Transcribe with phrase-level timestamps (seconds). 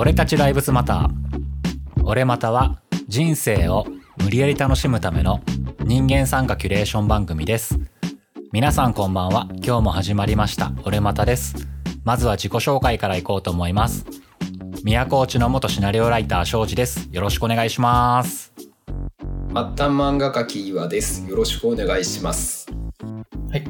[0.00, 2.04] 俺たちライブスマター。
[2.04, 3.84] 俺または人生を
[4.22, 5.40] 無理やり楽しむための
[5.80, 7.80] 人間参加キュレーション番組です。
[8.52, 9.48] 皆さんこんばんは。
[9.54, 10.70] 今日も始まりました。
[10.84, 11.66] 俺またです。
[12.04, 14.06] まずは自己紹介からいこうと思います。
[14.84, 17.08] 宮古内の元シナリオライター庄司です。
[17.10, 18.52] よろしくお願いします。
[18.56, 18.68] 末
[19.52, 21.28] 端漫画家キーワです。
[21.28, 22.57] よろしくお願いします。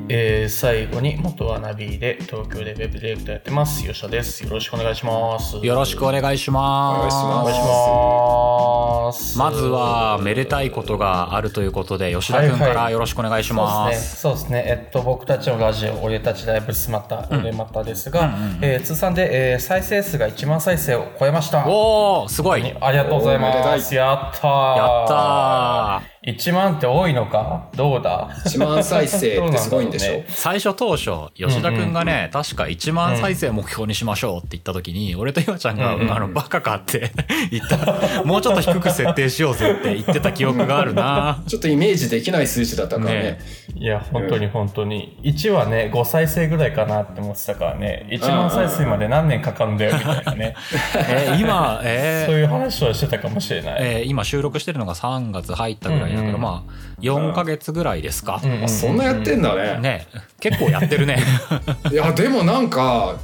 [0.08, 3.86] はい、えー、最後に元はナビで東京でウェブディレクターやってます。
[3.86, 4.42] 吉田です。
[4.42, 5.56] よろしくお願いします。
[5.58, 6.96] よろしくお願いします。
[6.96, 7.28] お願いします。
[7.28, 14.56] お願いしますまずはめでたいことがあるということで吉田君からよろしくお願いします、そうですね。
[14.56, 14.64] そうですね。
[14.66, 21.66] えっと、僕たちのラジオ、俺たちライブスマタ、俺またですが、えー通算で、えー再生数が1万再生を超えました。
[21.68, 22.66] おおすごい。
[22.66, 23.94] やっありがとうございます。
[23.94, 25.08] やったー。
[25.08, 27.68] たー1万って多いのか？
[27.77, 30.12] どうだ？1万再生ってすごいんでしょ？
[30.12, 36.12] どうね最初当初吉田君がね、確か1万再生目標にしましょうって言った時に、俺と岩ちゃんが、うんうんうん。
[36.16, 37.12] あのバカかって
[37.52, 38.24] 言った。
[38.24, 41.42] もうちょっと低く設定しようぜって言ってた記憶があるな。
[41.46, 43.20] ちょっとイメージできない数字だったからね。
[43.22, 43.39] ね
[43.80, 45.16] いや、本当に本当に。
[45.22, 50.56] 1はね、5再生ぐらいかなって思ってたからね、1万再生まで何年かかるんだよみたいなね。
[51.08, 52.26] えー今、えー。
[52.26, 53.76] そういう話をしてたかもしれない。
[53.80, 56.40] えー今収録してるのが3月入ったぐらいだから、うんうん。
[56.40, 59.78] まあ4ヶ月ぐらいですか、うんうんうんそんなやってんだね。
[59.80, 60.06] ね。
[60.40, 61.18] 結構やってるね。
[61.92, 63.16] いや、でもなんか、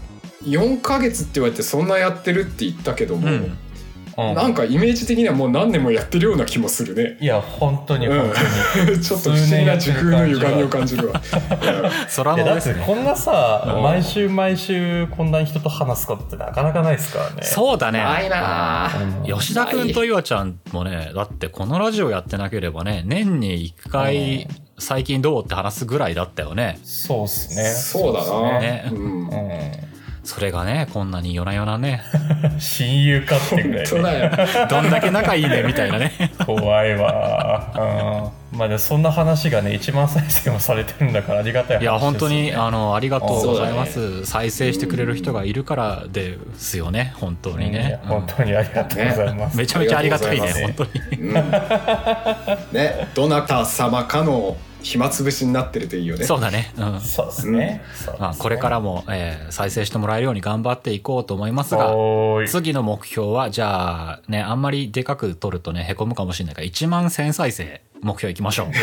[0.44, 3.58] 4ヶ月って言われてそんなやってるって言ったけども、うんうん
[4.16, 7.16] なんかイメージ的にはもう何年もやってるような気もするね。
[7.20, 8.32] いや、本当に本
[8.76, 9.00] 当に。
[9.02, 11.20] ちょっと不思議な時空の歪みを感じるわ。
[12.16, 17.42] 空の ですねってこんなさ、うん毎週毎週こんなに人と話すことってなかなかないですからね。
[17.42, 18.90] そうだねないな
[19.24, 26.78] 吉田君と岩ちゃんもね、だってこのラジオやってなければね、年に1回最近どうって話すぐらいだったよね。
[26.84, 27.64] そうっすね。
[27.64, 29.93] そうだなねうん。
[30.24, 32.02] 本うそれがね、こんなに夜な夜なね、
[32.56, 32.56] ん。
[32.60, 34.20] 親友かってぐらい、当だね。
[34.20, 34.66] よ。
[34.68, 36.12] どんだけ仲いいねみたいなね。
[36.44, 38.32] 怖いわ。
[38.52, 38.58] うん。
[38.58, 41.84] まあでもそんな話がね、1万再生もされてるんだからありがたい話です、ね。
[41.84, 44.24] いや、本当に、あの、ありがとうございまそす。
[44.26, 48.08] 再生してくれる人がいるからですよね、本当にいねや。
[48.08, 49.56] 本当にありがとうございます。
[49.56, 51.22] めちゃめちゃありがたいね、ありが本当に。
[51.22, 51.34] うん
[52.72, 56.24] ね、どなた様かの暇つぶしになってるといいよね。
[56.24, 56.72] そうだね。
[56.76, 57.00] うん。
[57.00, 57.82] そうですね。
[57.96, 61.92] そうですねまあ、これからも、えー再生してもらえるように頑張っていこうと思いますが。
[62.46, 68.66] 次の目標は、じゃあ、ね、あんまりでかく取るとね、へこむかもしれないから、1万1000再生目標いきましょう。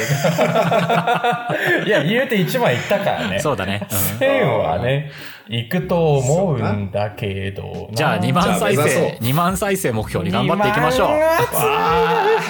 [1.88, 3.40] いや、言うて1万いったからね。
[3.40, 3.88] そうだね。
[3.90, 5.12] うん1000はね、
[5.48, 7.96] 行くと思うんだけどな。
[7.96, 11.10] じゃあ、2万再生、2万再生目標に頑張っていきましょう。
[11.10, 11.20] 2万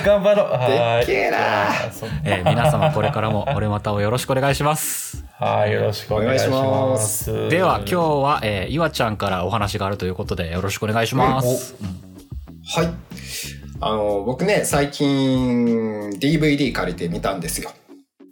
[0.05, 0.71] 頑張ろう。
[0.71, 1.37] でっけえな
[2.23, 5.23] えー皆様これからも俺またをよろしくお願いします。
[5.39, 7.49] はい、よろしくお願いします。
[7.49, 11.75] では今日は、えー、岩ちゃんからお話があるということでよろしくお願いします。
[12.75, 13.60] はい。
[13.81, 17.71] あの、僕ね、最近 DVD 借りてみたんですよ。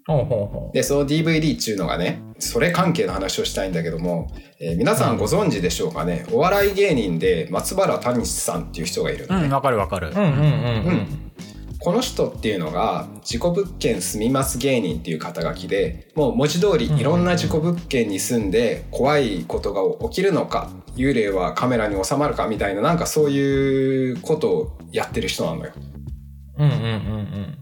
[0.05, 9.45] ほうほうほで、その DVD っていうのがね、それ関係の話をしたいんだけども、えー皆さんご存知でしょうかね、お笑い芸人で松原谷さんっていう人がいるのね。
[9.45, 10.11] うん、わかるわかるう。。
[10.11, 10.45] うんうんうんう
[10.91, 11.31] ん。
[11.79, 25.71] この人っていうのが事故物件住みます芸人っていう肩書きでもう文字通りいろんな事故物件に住んで怖いことが起きるのか幽霊はカメラに収まるかみたいななんかそういうことをやってる人なのよ。
[26.57, 27.55] うんうんうん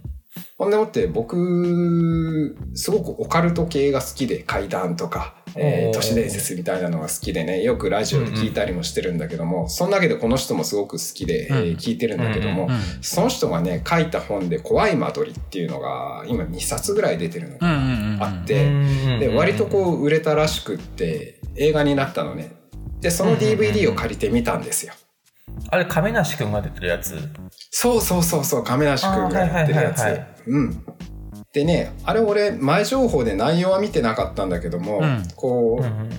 [0.58, 12.80] ほんでもって僕すごくオカルト系が好きで怪談とか、えー都市伝説みたいなのが好きでねよくラジオで聞いたりもしてるんだけども、そんだけでこの人もすごく好きで、えーうん聞いてるんだけども、うんうん。
[13.02, 18.14] その人がね書いた本で「怖い間取り」っていうのが今2冊ぐらい出てるのうんうんうんうん。
[18.16, 18.24] うん。
[18.24, 18.70] あって、う
[19.18, 22.52] んで割とこう売れたらしくって映画になったのね
[23.00, 24.94] でその DVD を借りてみたんですよ。
[25.70, 27.16] あれ、亀梨くんが出てるやつ？
[27.72, 30.04] そうそうそうそう亀梨くんがやってるやつ。
[30.48, 30.86] うん
[31.54, 36.10] でねあれ俺前情報で内容は見てなかったんだけども、うんこう、うんうん。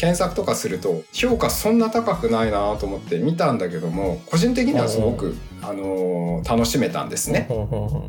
[0.00, 7.48] 検索とかすると評価そんな高くないなと思って見たんだけども個人的にはすごく、あのー楽しめたんですね。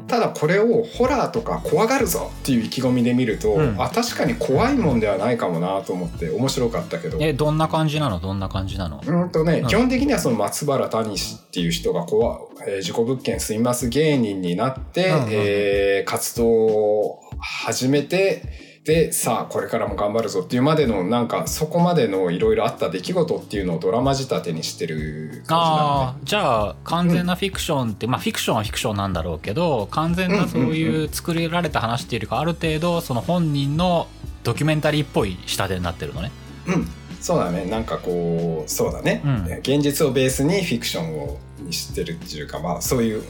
[0.07, 3.75] ただこれをホラーとか怖がるぞっていう意気込みで見ると、うん。
[3.77, 7.17] あ確かに怖いもんではないかもなと思って面白かったけど。
[7.19, 8.21] え、どんな感じなの？
[8.21, 9.01] どんな感じなの？
[9.05, 9.67] うんとね、うん。
[9.67, 15.27] 基本的にはその松原谷氏っていう人が怖、えー事故物件住みます芸人になって、うんうん。
[15.31, 18.43] えー活動を始めて
[18.83, 26.25] でさあこれからも頑張るぞっていうまでのなんかそこまでのいろいろあった出来事っていうのをドラマ仕立てにしてる感じね。
[26.25, 34.07] じゃあ、完全なフィクションって、まあ、フィクションはフィクションなんだろうけど、完全なそういう作られた話っていうよりか、ある程度、その本人の
[34.43, 36.31] ドキュメンタリーっぽい仕立てになってるのね。
[36.65, 36.87] うん、
[37.19, 37.65] そうだね。
[37.65, 39.45] なんかこうそうだね、うん。
[39.59, 43.23] 現実をベースにフィクションをにしてるっていうかまあそういう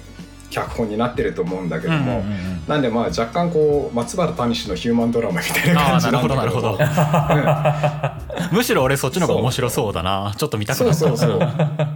[0.51, 6.33] 脚本になってると思うんだけども、うんうんうんなんでまあ若干こう松原民氏のヒューマンドラマみたいな感じなんだけど。
[6.33, 6.77] あーなるほど
[8.55, 10.33] むしろ俺そっちの方が面白そうだな。
[10.37, 11.05] ちょっと見たくそなった。
[11.05, 11.39] うそうそう、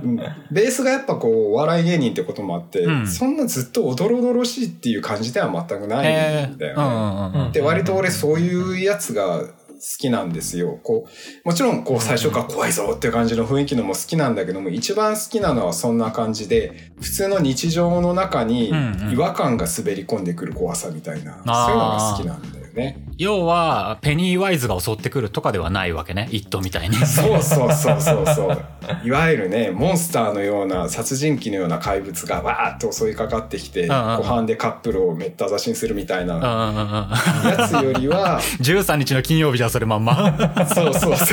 [0.04, 0.18] うん、
[0.52, 3.07] ベースがやっぱこうお笑い芸人ってこともあって、うん。
[3.07, 7.50] そんなずっとおどろおどろしいっていう感じでは全くないへんだよね。
[7.54, 9.64] で割と俺そういうやつが好
[9.97, 10.79] きなんですよ。
[10.83, 11.07] こ
[11.43, 18.71] うもちろんこう最初から怖いぞっていう感じの雰囲気のも好きなんだけども一番好きなのはそんな感じで普通の日常の中に
[19.11, 22.98] 違和感が滑り込んでくる怖さみたいな、そういうのが好きなんだよね。
[23.18, 28.57] 要はペニーワイズが襲ってくるとかではないわけね「イット!」みたいにそうそうそうそうそう。
[29.04, 37.10] いわゆるね、モンスターのような殺人鬼のような怪物がわーっと襲いかかってきて、ご飯でカップルをめった刺しにするみたいな
[37.44, 40.38] やつよりは、13日の金曜日じゃそれまんま
[40.68, 41.28] そうそうそう。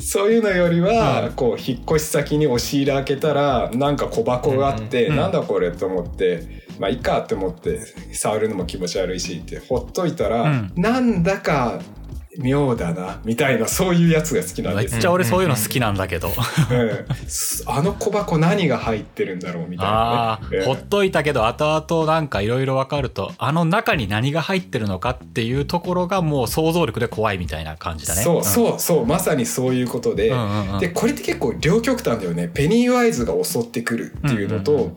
[0.00, 6.42] そういうのよりは、こう、引っ越し先に押し入れ開けたら、なんか小箱があって、うんなんだこれと思って、
[6.80, 7.78] まあいいかって思って、
[8.12, 10.72] 触るのも気持ち悪いしって、ほっといたら、うん。
[10.76, 11.78] なんだか
[12.38, 15.02] 妙だな、みたいな、そういうやつが好きなんめっですよ。
[15.02, 16.28] ちゃ俺そういうの好きなんだけど。
[16.28, 17.28] うん。
[17.28, 20.64] すあの小箱何が入ってるんだろうみたいあなあ、ね。
[20.64, 28.22] ほっといたけど後々なんかいろいろ分かるとあの中に何が入ってるのかっていうところがもう想像力で怖いみたいな感じだね。
[28.22, 30.80] そうそうそうまさにそういうことで、うんうんうん。
[30.80, 32.48] でこれって結構両極端だよね。
[32.48, 34.96] ペニーワイズが襲ってくるっていうのと、うんうん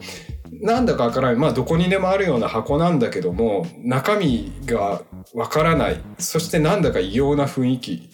[0.63, 1.36] なんだかわからない。
[1.36, 5.01] まあどこにでもあるような箱なんだけども中身が
[5.33, 6.01] わからない。
[6.18, 8.10] そしてなんだか異様な雰囲気。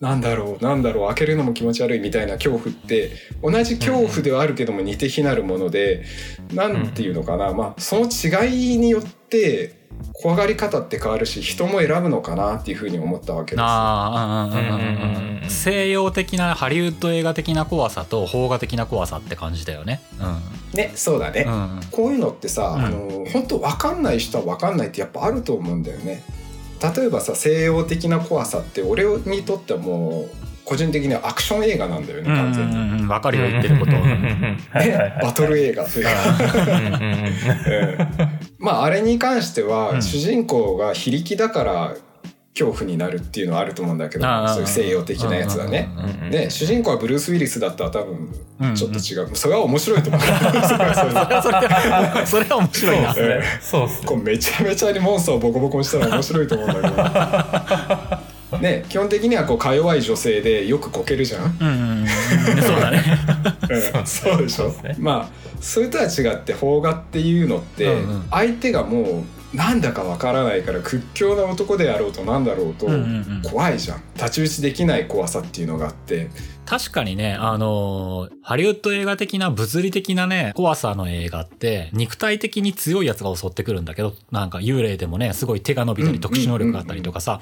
[0.00, 1.06] なんだろうなんだろう。
[1.08, 3.12] 開けるのも気持ち悪いみたいな恐怖って
[3.42, 6.04] 同じ恐怖ではあるけども似て非なるもので、
[6.54, 9.79] なんていうのかな、まあその違いによって
[10.12, 20.00] 怖がり方って変わるし人も選ぶのかなっていうふうに思ったわけです、西洋的なハリウッド映画的な怖さと邦画的な怖さって感じだよね。
[20.20, 26.22] うん、ねそうだね、うん、こういうのってさ、あの本当分かんない人は分かんないってやっぱあると思うんだよね。
[26.96, 32.76] 例えばさ西洋的な怖さって俺にとってはもう個人的にはアクション映画なんだよねうん完全に。
[32.76, 34.02] うんうん分かるよ言ってることはい
[34.72, 35.18] はいはい。
[35.20, 36.12] バトル映画というか、
[38.60, 40.02] まああれに関しては、うん。
[40.02, 41.96] 主人公が非力だから
[42.54, 45.88] 恐怖になるっていうのはあると思うんだけどそういう西洋的なやつはね。
[45.96, 50.20] うんうんうんうんね主人公はブルース・ウィリスだったら多分うんちょっと違う、それは面白いと思う。
[52.26, 53.12] それは面白いな。
[53.14, 54.06] そうですねそうですね。
[54.06, 56.94] こうめちゃめちゃにモンスターをボコボコにしたら面白いと思うんだけど
[58.60, 62.06] ね基本的にはこうか弱い女性でよくこけるじゃん、うんうんうん。
[62.62, 63.02] そうだね。
[63.98, 64.06] うん。
[64.06, 64.70] そうでしょ？
[64.70, 64.96] そうね。
[64.98, 68.24] まあそれとは違って邦画っていうのってうんうん。
[68.30, 69.24] 相手がも
[69.54, 73.04] うなんだかわからないから屈強な男であろうとなんだろうとうんうんう
[73.38, 73.42] ん。
[73.42, 73.98] 怖いじゃん。
[74.14, 76.28] 太刀打ちできない怖さっていうのがあって。
[76.66, 86.20] 確かにね、あのーハリウッド映画的な物理的なね、怖さの映画って、肉体的に強いやつが襲ってくるんだけど、なんか幽霊でもね、すごい手が伸びたりうん。
[86.20, 87.40] 特殊能力があったりとかさ、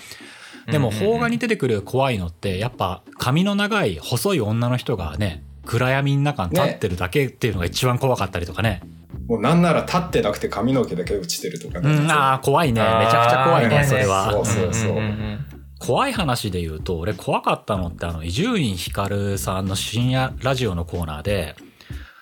[0.70, 8.82] でも、邦画に出てくる怖いのって、やっぱ髪の長い細い女の人がね、暗闇の中に立ってるだけっていうのが一番怖かったりとかね。
[9.26, 11.90] もうなんなら立ってなくて髪の毛だけ落ちてるとかね。
[11.90, 12.80] うん、ああ、怖いね。
[12.80, 14.32] めちゃくちゃ怖いね、それは。
[14.32, 14.92] そうそうそう。
[14.92, 15.46] んんん。
[15.78, 21.56] 怖い話で言うと、俺怖かったのって、あの、伊集院光さんの深夜ラジオのコーナーで、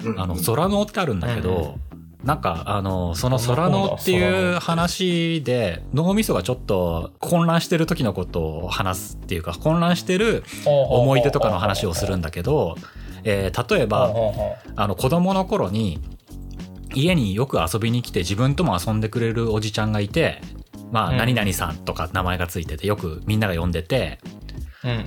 [0.04, 1.78] うんあの、空能ってあるんだけど、
[2.26, 12.76] なんか、あの、その空能っていう話で、脳みそがちょっと混乱してる時のことを話すっていうか、混乱してる思い出とかの話をするんだけど、
[13.22, 14.12] えー例えば、
[14.74, 16.00] あの、子供の頃に、
[16.94, 20.40] 家によく遊びに来て自分とも遊んでくれるおじちゃんがいて、
[20.90, 21.16] まあ、うん。
[21.18, 24.18] 何々さんとか名前がついてて、よくみんなが呼んでて、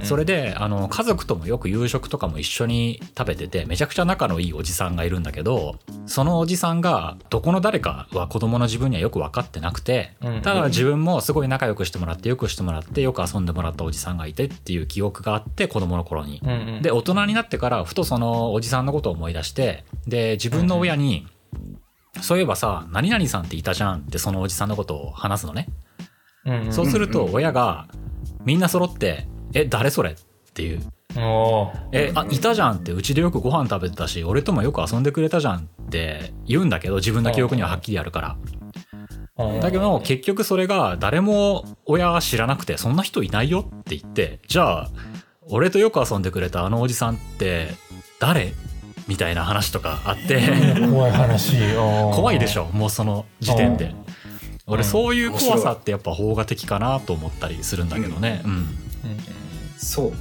[0.04, 16.42] それで、あの、家族ともよく夕食とかも一緒に食べてて、めちゃくちゃ仲のいいおじさんがいるんだけど、そのおじさんが、どこの誰かは子供の自分にはよく分かってなくて、うんただ自分もすごい仲良くしてもらって、よくしてもらって、よく遊んでもらったおじさんがいてっていう記憶があって、子供の頃に。
[16.82, 21.28] で、大人になってから、ふとそのおじさんのことを思い出して、で、自分の親に、
[22.22, 25.68] そういえばさ、何々さんっていたじゃんってそのおじさんのことを話すのね。
[26.72, 27.88] そうすると親が
[28.46, 30.15] みんな揃って「え誰それ?」っ
[30.53, 30.82] ていう。
[31.18, 38.36] お「えあいたじゃん」ってうちでよくご飯食べてたし俺ともよく遊んでくれたじゃんって言うんだけど自分の記憶にははっきりあるから。
[39.62, 44.89] だけど結局それが誰も親は知らなくてそんな人いないよって言ってじゃあ
[45.48, 47.70] 俺とよく遊んでくれたあのおじさんって
[48.20, 48.53] 誰？
[49.08, 50.39] みたいな話とかあって。
[50.91, 51.56] 怖い話。
[52.13, 52.65] 怖いでしょ？
[52.65, 53.96] ょもうその時点で。
[54.68, 58.41] 俺うんそういう怖さってやっぱ邦画的かなと思ったりするんだけどね。
[58.46, 58.68] うん
[59.77, 60.13] そう。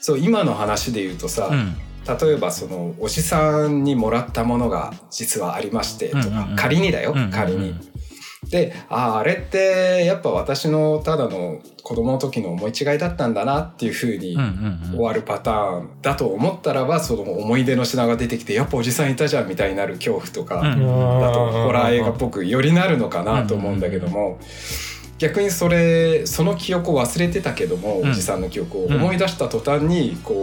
[0.00, 1.76] そう今の話で言うとさ、うん。
[2.06, 6.56] 例えばそのおじさんにもらったものが実はありましてとか、うんうんうん。
[6.56, 7.30] 仮にだよ、うんうんうん。
[7.30, 7.74] 仮に。
[8.50, 14.90] であああれってやっぱ私のただの子供の時の思い違いだったんだなっていうふうにうんうんうん。
[14.90, 24.38] 終わるパターンだと思ったらばその思い出の品が出てきてやっぱおじさんいたじゃんみたいになる恐怖とか、うんだとホラー映画っぽくよりなるのかなと思うんだけども、
[25.18, 28.10] 逆にそれその記憶を忘れてたけども、うん。
[28.10, 30.34] おじさんの記憶を思い出した途端にこ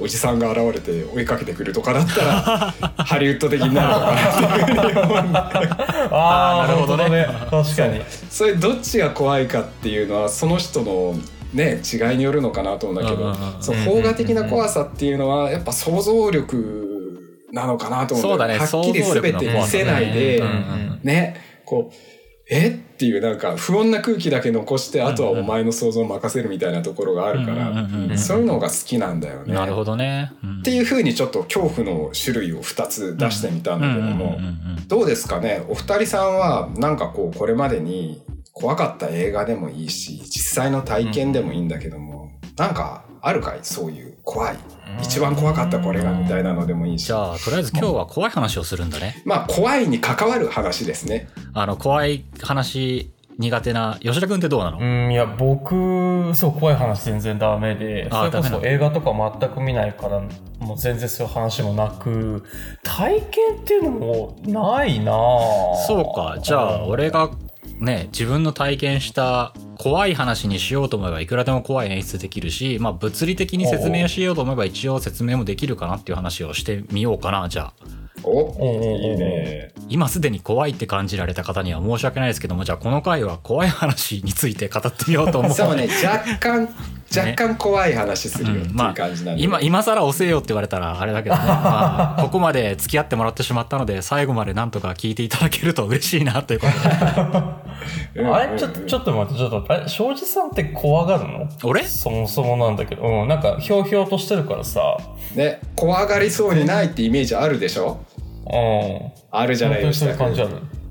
[0.00, 2.74] うおじさんが現れて追いかけてくるとかだったら
[3.04, 5.74] ハリウッド的になるのかなっていうふうに思うんだけど
[6.16, 7.26] ああ、なるほどね。
[7.50, 8.00] 確かに。
[8.30, 11.14] それどっちが怖いかっていうのはその人の
[11.52, 18.82] ね違いによるのかなと思うんだけど、そう邦画的な怖さっていうのはやっぱ想像力なのかなと思うんだよそうだね。
[18.82, 20.42] はっきり全て見せないで、
[21.02, 22.17] ねこう
[22.50, 22.68] え？
[22.68, 29.54] っていうなんか不穏な空気だけ残してあとはお前の想像を任せるみたいなところがあるから、そういうのが好きなんだよね。
[29.54, 30.32] なるほどね。
[30.42, 34.38] うんっていうふうにちょっと恐怖の種類を2つ出してみたんだけども、
[34.88, 35.64] どうですかね？
[35.68, 38.20] お二人さんはなんかこうこれまでに
[38.52, 42.27] 怖かった映画でもいいし実際の体験でもいいんだけども、
[42.58, 43.60] なんかあるかい？
[43.62, 44.56] そういう怖い。
[45.02, 47.06] 一番怖かったこれがみたいなのでもいいし。
[47.06, 49.22] じゃあ、とりあえず今日は怖い話をするんだね。
[49.24, 51.28] まあ怖いに関わる話ですね。
[51.54, 54.78] あの、怖い話苦手な、吉田くんってどうなの？
[54.78, 60.20] うん、いや、僕、そう、怖い話全然ダメで、それこそ映画とか全く見ないから、
[60.58, 62.42] もう全然そういう話もなく、
[62.82, 65.16] 体験っていうのもないなぁ。
[65.86, 66.38] そうか。
[66.42, 67.30] じゃあ、俺が
[67.80, 77.72] ね、自分の体験した怖い話にしようと思えばいくらでも怖い演出できるし、まあ物理的に説明しようと思えば一応説明もできるかなっていう話をしてみようかな、じゃあ。
[78.24, 85.52] おうんうんうんいいね今すでに怖いって感じられた方には申し訳ないですけども、じゃあこの回は怖い話について語ってみようと思う。
[85.52, 86.68] そうね若干
[87.16, 91.42] 若干怖い話するよっていうまあ感じなんで、今、今更押せよって言われたらあれだけどね。
[91.46, 96.72] まあ、ここまで付き合ってもらってしまったので、最後までなんとか聞いていただけると嬉しいなということ
[98.16, 98.20] で。
[98.22, 98.34] うん。
[98.34, 98.58] あれ？
[98.58, 101.48] ちょっと、ちょっと待って、ちょっと待って、あれ、庄司さんって怖がるの？
[101.64, 101.82] 俺？
[101.84, 104.98] そもそもなんだけど、うん、なんか、ひょうひょうとしてるからさ、
[105.34, 108.00] ね怖がりそうにないってイメージあるでしょ？
[108.46, 109.12] うん。
[109.30, 110.14] あるじゃないですか。
[110.14, 110.50] そういう感じある。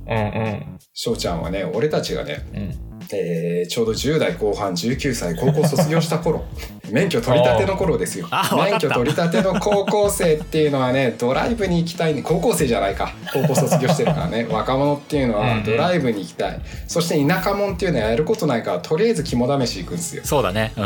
[0.10, 0.80] うん。
[0.94, 2.87] 翔ちゃんはね俺たちがね、うん。
[3.12, 3.20] うん。
[3.20, 6.46] えーちょうど10代後半19歳高校卒業した頃。
[6.90, 8.30] 免許取り立ての頃ですよ。
[8.56, 12.22] 免許取り立ての高校生っていうのはね ドライブに行きたいね。
[12.24, 13.14] 高校生じゃないか。
[13.34, 14.48] 高校卒業してるからね。
[14.52, 15.64] 若者っていうのはうんうん。
[15.66, 16.60] ドライブに行きたい。
[16.88, 20.22] そして田舎者っていうのはやることないからとりあえず肝試し行くんですよ。
[20.24, 20.72] そうだね。
[20.78, 20.84] うん。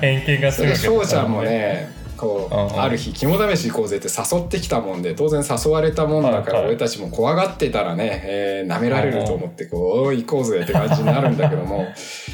[0.00, 2.54] 偏見がすそれでるけど翔ちゃんもねこう。
[2.54, 11.86] んううんある日肝試し行こうぜって誘ってきたもんで当然誘われたもんだから俺たちも怖がってたらね、えー舐められると思ってこう行こうぜって感じになるんだけども。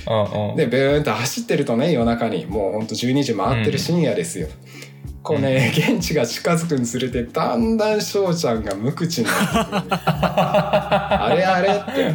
[0.08, 0.56] うんうん。
[0.56, 4.48] でブーンと走ってるとね夜中にもうほんと12時回ってる深夜ですよ。
[5.22, 9.86] こうね、現地が近づくにつれてだんだん翔ちゃんが無口になってくる。
[10.00, 12.14] あれあれって。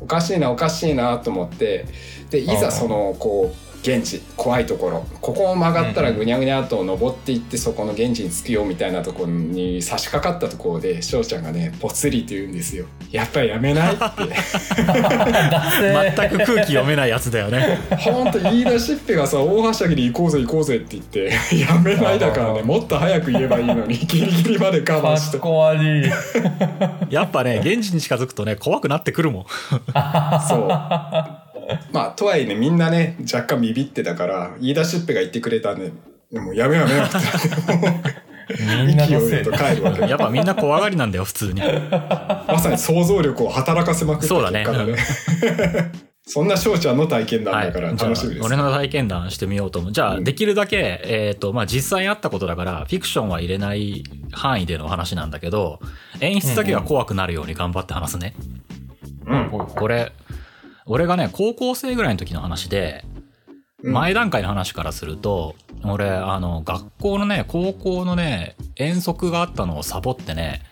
[0.00, 1.84] おかしいなおかしいなと思って。
[2.30, 14.04] でいざそのこう現地怖いところここを曲がったらぐにゃぐにゃと登っていってそこの現地に着くよみたいなところに差し掛かったところで翔ちゃんがねぽつりと言うんですよ「やっぱりやめない?」って
[16.16, 17.78] 全く空気読めないやつだよね。
[17.98, 26.10] ほんと言い出しっぺがさ大はしゃぎで行こうぜ行こうぜって言ってやめないだからねもっと早く言えばいいのにギリギリまで我か慢してっこ悪い。
[27.10, 29.44] やっぱね、現地に近づくとね、怖くなってくるもん。
[30.48, 31.51] そう
[31.92, 35.92] まあとはいえねみんなね若干ビビってたから言い出しっぺが言ってくれたんで
[36.40, 38.22] もうやめようやめようって
[38.86, 41.62] みんなのせい勢いよと帰るわけやっぱみんな怖がりなんだよ、普通に。
[41.62, 44.66] まさに想像力を働かせまくったそうだね
[46.24, 47.66] そんな翔ちゃんの体験談はい。
[47.66, 49.92] だから楽しみです、俺の体験談してみようと思う。
[49.92, 55.80] じゃあ、うんできるだけ、えっ、と、まあ、実際にあったことだから、フィクションは入れない範囲での話なんだけど、
[56.20, 58.34] 演出だけが怖くなるように頑張って話すね。
[59.26, 60.12] うんこれ、
[60.86, 63.04] 俺がね、高校生ぐらいの時の話で、
[63.82, 63.92] うん。
[63.92, 70.62] 前段階の話からすると、俺、あの、学校のね、高校のね、遠足があったのをサボってね、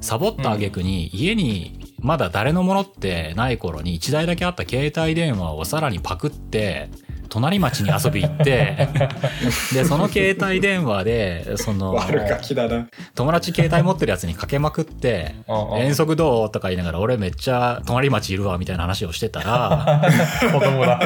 [0.00, 6.90] サボった挙句に、家にまだ誰のものってない頃に1台だけあった携帯電話をさらにパクって、
[7.28, 8.88] 隣町に遊び行って、
[9.72, 15.34] で、その携帯電話で、その、悪ガキだな友達携帯持ってるやつにかけまくって
[15.78, 20.02] 遠足どうとか言いながら、俺めっちゃ隣町いるわ、みたいな話をしてたら、
[20.52, 21.00] 子供だ。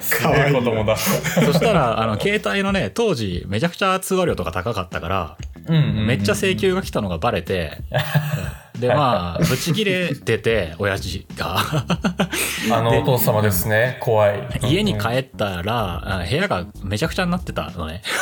[0.00, 0.96] すげえ子供だ。
[0.96, 5.36] そしたら、あの、携帯のね、当時めちゃくちゃ通話料とか高かったから、
[5.68, 7.78] めっちゃ請求が来たのがバレて、
[8.78, 11.58] で、まあ、ブチ切れてて、親父が。
[12.72, 13.98] あのお父様ですね。
[14.00, 14.48] 怖い。
[14.62, 18.02] 家に帰ったら、部屋がめちゃくちゃになってたのね。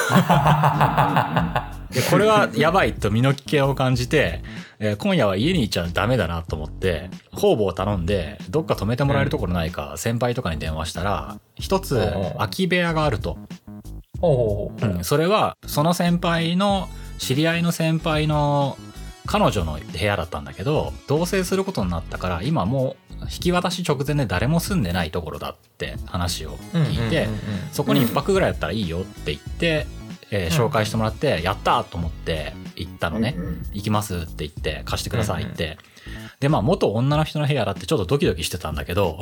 [1.90, 4.42] でこれはやばいと身の危険を感じて、
[4.80, 12.02] えー今夜は家にいちゃダメだなと思って、方々を頼んで、どっか泊めてもらえるところないか、先輩とかに電話したら、一つうん
[12.38, 13.38] 空き部屋があると。
[14.22, 18.76] うんそれは、その先輩の、知り合いの先輩の
[19.26, 27.28] 彼女の部屋だったんだけど、同棲することになったから、今もう引き渡し直前で誰も住んでないところだって話を聞いて、
[27.72, 29.86] そこに一泊ぐらいだったらいいよって言って、
[30.30, 33.36] えーうん紹介してもらって、やったーと思って行ったのね。
[33.72, 35.78] 行きますって言って、貸してくださいって。
[36.40, 39.18] で、まあ、元女の人の部屋だってちょっとドキドキしてたんだけど、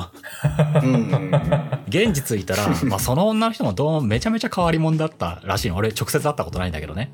[1.88, 5.76] 現地着いたら、まあ、その女の人もどうもめちゃめちゃ変わり者だったらしいの。
[5.76, 7.11] 俺直接会ったことないんだけどね。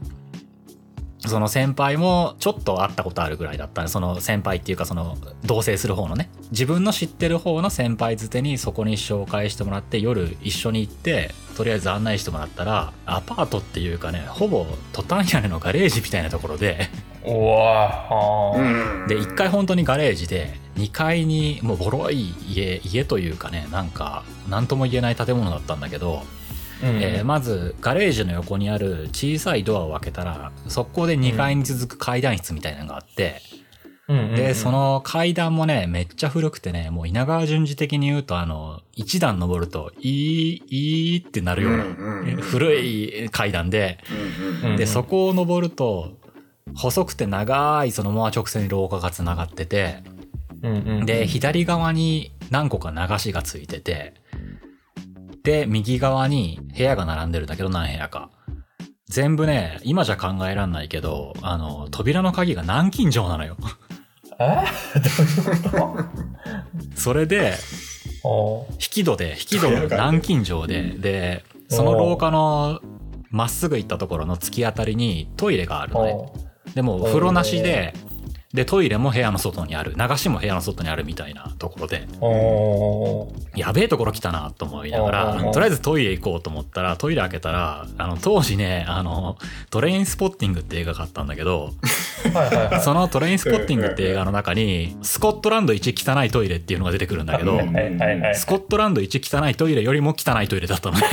[1.28, 3.88] その先輩もちょっと会ったことあるぐらいだったね。
[3.88, 6.30] その先輩っていうかその同棲する方のね。
[6.50, 16.88] 自分の知ってる方の先輩づてにそこに紹介してもらって夜一緒に行って、とりあえず案内してもらったら、アパートっていうかね、ほぼトタン屋根のガレージみたいなところで、
[17.25, 26.38] うわあうーんで、1階本当にガレージで、2階にもうボロい家、家というかね、なんか、なんとも言えない建物だったんだけど、うん
[26.82, 33.40] えーまずガレージの横にある小さいドアを開けたら、速攻で2階に続く階段室みたいなのがあって、
[34.37, 41.85] で、その階段もね、めっちゃ古くてね、もう稲川淳二的に言うと、あの、1段登ると、いい、いいってなるような、
[42.40, 43.99] 古い階段で、
[44.78, 46.16] で、そこを登ると、
[46.75, 50.02] 細くて長いそのまま直線に廊下が繋がってて、
[51.04, 54.14] で、左側に何個か流しがついてて、
[55.42, 58.30] で、右側に部屋が並んでるんだけど何部屋か。
[59.09, 63.57] 全部ね、今じゃ考えらんないけど、あの、扉の鍵が南京錠なのよ。
[64.38, 64.64] え？
[65.75, 66.04] どういうこ
[66.95, 67.54] それで、
[68.73, 72.80] 引き戸で、引き戸が南京錠で、で、その廊下の
[73.30, 76.32] まっすぐ行ったところの突き当たりにトイレがあるのね。
[76.75, 77.95] でも、お風呂なしで、
[78.54, 79.95] で、トイレも部屋の外にある。
[79.95, 82.08] 流しも部屋の外にあるみたいなところで。
[83.54, 89.37] やべえところ来たなと思いながら、とりあえずトイレ行こうと思ったら、トイレ開けたら、あの、当時ね、あの、
[89.69, 91.73] トレインスポッティングって映画があったんだけど、
[92.82, 97.58] そのトレインスポッティングって映画の中に、スコットランド一汚いトイレっていうのが出てくるんだけど
[98.34, 101.04] スコットランド一汚いトイレよりも汚いトイレだったのね。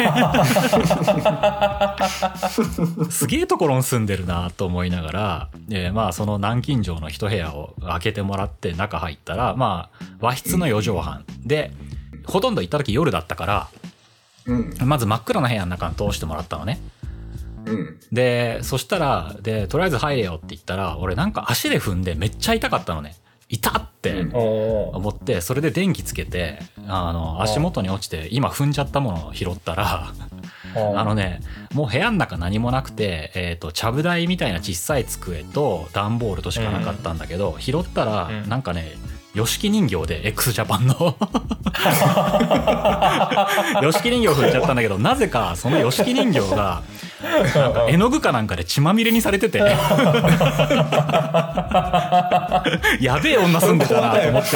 [3.10, 11.72] すげえところに住んでるなと思いながら、えーまあその南京錠の一部屋を開けてもらって中入ったら、まあ和室の4畳半で、
[12.26, 13.68] ほとんど行った時夜だったから、
[14.46, 16.80] うんまず真っ暗な部屋の中に通してもらったのね。
[17.66, 23.16] うんで、そしたら、で、とりあえず入れよって言ったら、俺なんか足で踏んでめっちゃ痛かったのね。
[23.48, 30.14] 痛って思って、それで電気つけて、あの、足元に落ちて、今踏んじゃったものを拾ったら、
[30.76, 31.40] あのね、
[31.74, 38.50] もう部屋の中何もなくて、えっ、と、ちゃぶ台みたいな小さい机と段ボールとしかなかったんだけど、拾ったら、うん。
[38.50, 38.98] なんかね、
[39.36, 40.96] ヨシキ人形で x ジャパンの。
[43.84, 46.84] ヨシキ人形振っちゃったんだけど、なぜかそのヨシキ人形が、
[47.54, 49.66] なんか絵の具かなんかで血まみれにされてて、 や
[53.22, 54.56] べえ女住んでたなと思って。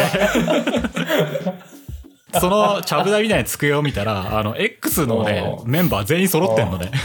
[2.40, 6.92] そのちゃぶ台みたいな机を見たら、 あの、X のねお、メンバー全員揃ってんのね。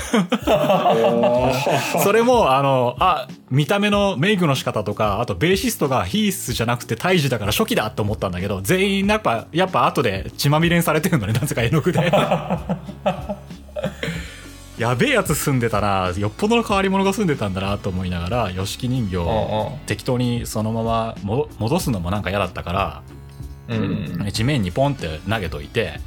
[2.02, 12.12] それも、あの、あ、見た目のメイクの仕方とか、あとベーシストがヒースじゃなくてタイジだから初期だと思ったんだけど、全員やっぱ、やっぱ後で血まみれにされてるのね、なぜか絵の具で。
[14.76, 23.02] やべえやつ住んでたな、よっぽどの変わり者が住んでたんだなと思いながら、ヨシキ人形を適当にそのままも戻すのもなんか嫌だったから、
[23.68, 24.31] うん。
[24.33, 26.00] 地面にポンって投げといて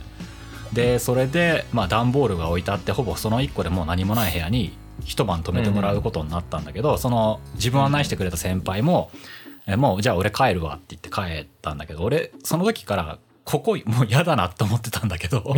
[0.74, 9.12] でそれでまあ段ボールが置いてあってほぼその1個でもう何もない部屋に一晩泊めてもらうことになったんだけど、その自分を案内してくれた先輩も、
[9.68, 15.56] えもうじゃあ俺帰るわって言って帰ったんだけど俺その時からここもう嫌だなと思ってたんだけど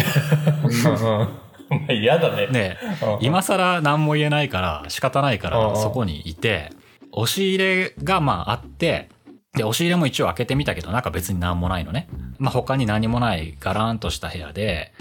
[1.90, 2.48] 嫌だね。
[2.48, 3.26] ねうん。
[3.26, 6.72] 今更何も言えないから仕方ないからそこにいて
[7.12, 9.10] 押し入れがまああって
[9.56, 12.08] で押し入れも一応開けてみたけど中別に何もないのね。
[12.38, 14.94] まあ他に何もないガランとした部屋で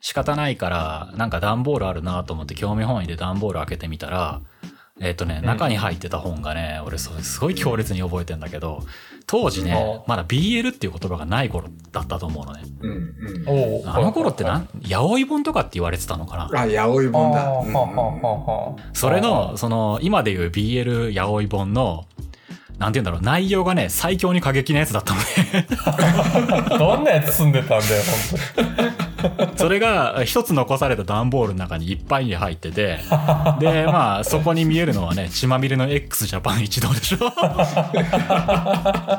[0.00, 4.40] 仕方ないからなんか段ボールあるなと思って興味本位で段ボール開けてみたら
[5.00, 5.46] えっ、とねうん。
[5.46, 8.80] 中に入ってた本がね俺それすごい強烈に覚えてんだけど
[9.26, 10.02] 当時ねうん。
[10.08, 12.62] まだ BL っていう言葉がない頃だったと思うのね。
[12.80, 12.90] うん
[13.80, 13.88] うん。
[13.88, 16.44] あの頃ってなん八百本とかって言われてたのかな？
[16.46, 17.62] あ、八百本だ。
[18.92, 22.04] それの、その、今でいう BL 八百本の、
[22.78, 25.66] なんて言うんだろう、内容がね、最強に過激なやつだったのね。
[26.78, 28.02] どんなやつ住んでたんだよ、
[28.56, 29.01] 本当に
[29.56, 32.98] それが一つ残された段ボールの中にいっぱいに入ってて、
[33.60, 37.18] で、まあ、そこに見えるのはね、血まみれの x ジャパン一同でしょ？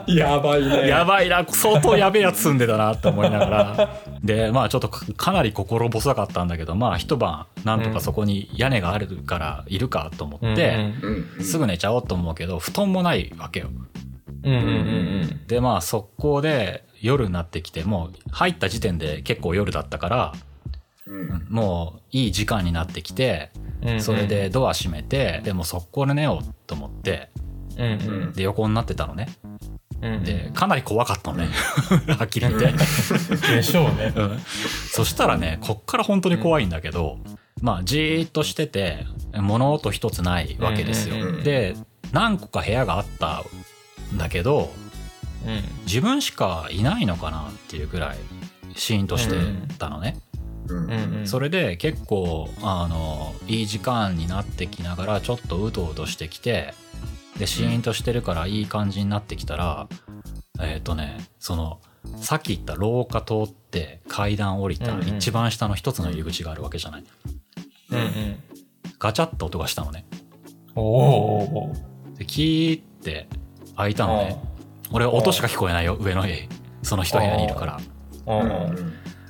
[0.07, 0.87] やばいね。
[0.87, 3.89] やばいな、相当やべえやつ住んでたなって思いながら。
[4.23, 10.53] で、まあちょっとかかなり心細かったんだけど、まあ一晩、なんとかそこに屋根があるからいるかと思当。
[10.53, 10.91] って、
[11.41, 13.67] すぐ寝ちゃおうと思うけど、布団もないわけよ。
[14.43, 14.71] うんうんうんう
[15.25, 20.33] んで、まあ速攻で夜になってきて、もう入った時点で結構夜だったから、
[21.05, 24.01] うんもういい時間になってきて、うんうん。
[24.01, 27.29] それでドア閉めて、でも速攻で寝ようと思って、
[27.77, 27.85] うんう
[28.29, 29.27] んで横になってたのね。
[30.01, 30.23] うん。
[30.23, 31.49] で、かなり怖かったのね。
[32.17, 32.71] はっきり言って。
[33.55, 34.13] でしょうね。
[34.15, 34.39] うん
[34.89, 37.17] そしたらね、こっから本当に怖いんだけど、
[37.61, 41.41] まあ、じーっとしてて、物音一つないわけですよ。
[41.41, 41.75] で、
[42.11, 43.43] 何個か部屋があった
[44.13, 44.92] んだけど、うん。
[45.85, 48.17] 自分しかいないのかなっていうぐらい、
[48.75, 49.35] シーンとして
[49.77, 50.17] たのね。
[50.67, 51.27] うんうんうん。
[51.27, 56.73] それで結構、あの、いい時間になってきながら、ちょっとうとうとしてきて、
[57.37, 59.87] で、シーンとしてるからいい感じになってきたら、
[60.61, 61.79] えっ、とね、その、
[62.17, 67.03] さっき言った廊下通って階段降りた一番下の一つの入り口があるわけじゃない。
[67.91, 68.43] うんうん。
[68.99, 70.05] ガチャッと音がしたのね。
[70.75, 71.73] おお。
[72.17, 73.27] で、キーって
[73.75, 74.52] 開いたのね。
[74.93, 76.47] 俺音しか聞こえないよ、上の家。
[76.83, 77.79] その一部屋にいるから。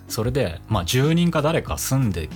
[0.10, 2.30] それで、まあ住人か誰か住んで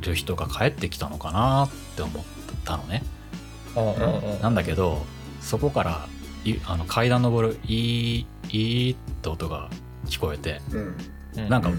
[0.00, 2.24] る人が帰ってきたのかなって思っ
[2.64, 3.02] たのね。
[4.42, 5.06] なんだけど、
[5.40, 6.06] そこから、
[6.44, 9.70] いあの階段登る、いー、いーって音が
[10.06, 10.96] 聞こえて、うん。
[11.36, 11.62] うんなん。
[11.62, 11.70] か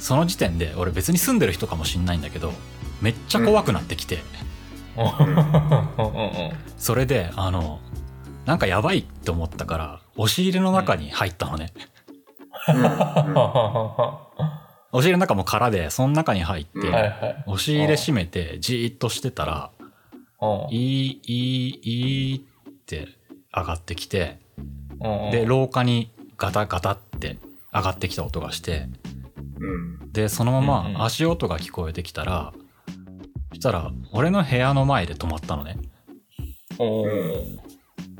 [0.00, 2.52] その時点で俺別に住んでる人かもしんないんだけど、
[3.00, 4.18] めっちゃ怖くなってきて、
[4.96, 5.04] うん。
[6.76, 7.78] それで、あの、
[8.46, 11.72] なんかやばいって思ったから、押し入れの中に入ったのね。
[14.92, 17.44] 押し入れの中も空で、その中に入って、うんはいはい。
[17.46, 19.70] 押し入れ閉めて、じーっとしてたら、
[20.40, 20.74] うん。
[20.74, 22.40] いい、いい、いいっ
[22.86, 23.08] て
[23.54, 24.40] 上がってきて、
[25.00, 25.30] うん。
[25.30, 27.38] で、廊下にガタガタって
[27.72, 28.88] 上がってきた音がして、
[29.60, 30.12] うん。
[30.12, 32.52] で、そのまま足音が聞こえてきたら、
[33.50, 35.76] そしたら、俺の部屋の前で止まったのね。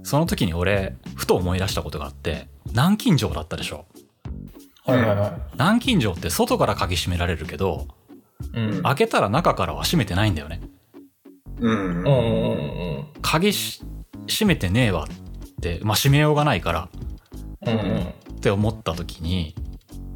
[0.02, 3.86] その時に俺、ふと思い出したことがあって、南京錠だったでしょ。
[4.84, 5.32] はいはいはい。
[5.54, 7.86] 南京錠って外から鍵閉められるけど、
[8.54, 10.60] うん開けたら中からは閉めてないんだよね。
[11.60, 13.82] うんうんうんうん鍵し
[14.26, 16.88] 閉めてねえわって、まあ、閉めようがないから
[17.66, 19.54] うんうんって思った時に、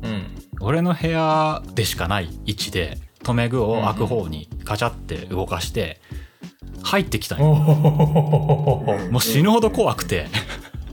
[0.02, 6.00] うん俺の部屋でしかない位置で、留め具を開く方にガチャって動かして、
[6.84, 7.54] 入ってきたのよ。
[9.10, 10.26] もう死ぬほど怖くて、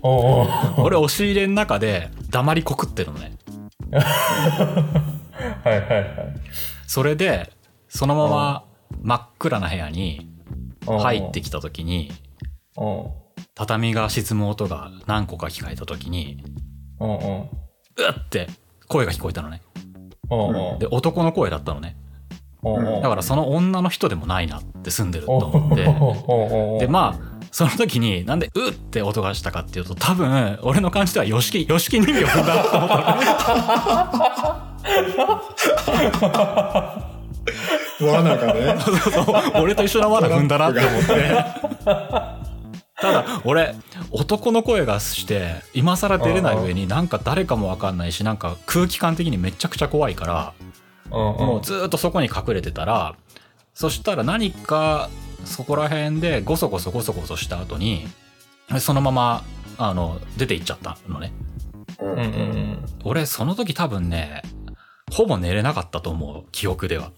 [0.02, 3.38] 俺押し入れの中で黙りこくってるのね。
[3.92, 6.08] はいはいはい。
[6.88, 7.52] それで、
[7.90, 8.66] そのまま
[9.02, 10.32] 真っ暗な部屋に
[10.86, 12.12] 入ってきた時に、
[12.78, 13.22] うん
[13.56, 16.44] 畳が沈む音が何個か聞こえた時に、
[17.00, 18.48] うって
[18.88, 19.62] 声が聞こえたのね。
[20.80, 21.98] で、男の声だったのね。
[22.64, 25.84] うんだからその女の人でもないなって住んでると思って。
[25.84, 25.92] で、
[26.86, 33.02] でまあ、その時になんでうって音がしたかっていうと、多分、俺の感じでは、よしき、よしき人んだなと思った。
[38.02, 39.26] 罠がねそうそう
[39.62, 41.46] 俺と一緒な罠踏んだなって思って。
[43.02, 43.76] ただ、俺、
[44.12, 50.54] 男の声がして、今更出れない上になんか誰かもわかんないし、なんか空気感的にめちゃくちゃ怖いから、
[51.12, 53.16] ももうずーっとそこに隠れてたら、
[53.74, 55.10] そしたら何か
[55.46, 58.08] そこら辺でゴソゴソゴソゴソした後に、
[58.80, 59.44] そのまま、
[59.78, 61.34] あの、出て行っちゃったのね。
[62.00, 62.24] うんうんうん。
[62.24, 64.44] うん俺、その時多分ね、
[65.12, 67.12] ほぼ寝れなかったと思う、記憶では。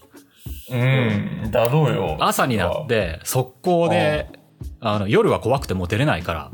[0.70, 1.50] うん。
[1.50, 2.16] だろうよ。
[2.20, 4.28] 朝になって、速攻で、
[4.80, 6.50] あの、夜は怖くてもう出れないから、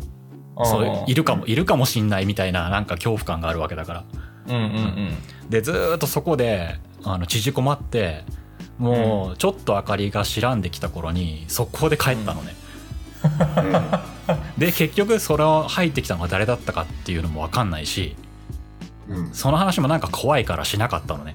[0.65, 4.05] そういるかも、いるかもしんないみたいな、なんか恐怖感があるわけだから。
[4.49, 4.63] うんうん。
[4.63, 5.51] うん。
[5.51, 8.25] で、ずーっとそこで、あの、縮こまって、
[8.79, 12.55] もう、ちょっと明かりが白んできた頃に、速攻で帰ったのね。
[14.59, 18.17] で、結局、それを入ってきたのが誰だったかっていうのもわかんないし、
[19.09, 19.31] うん。
[19.33, 21.35] その話もなんか怖いからしなかったのね。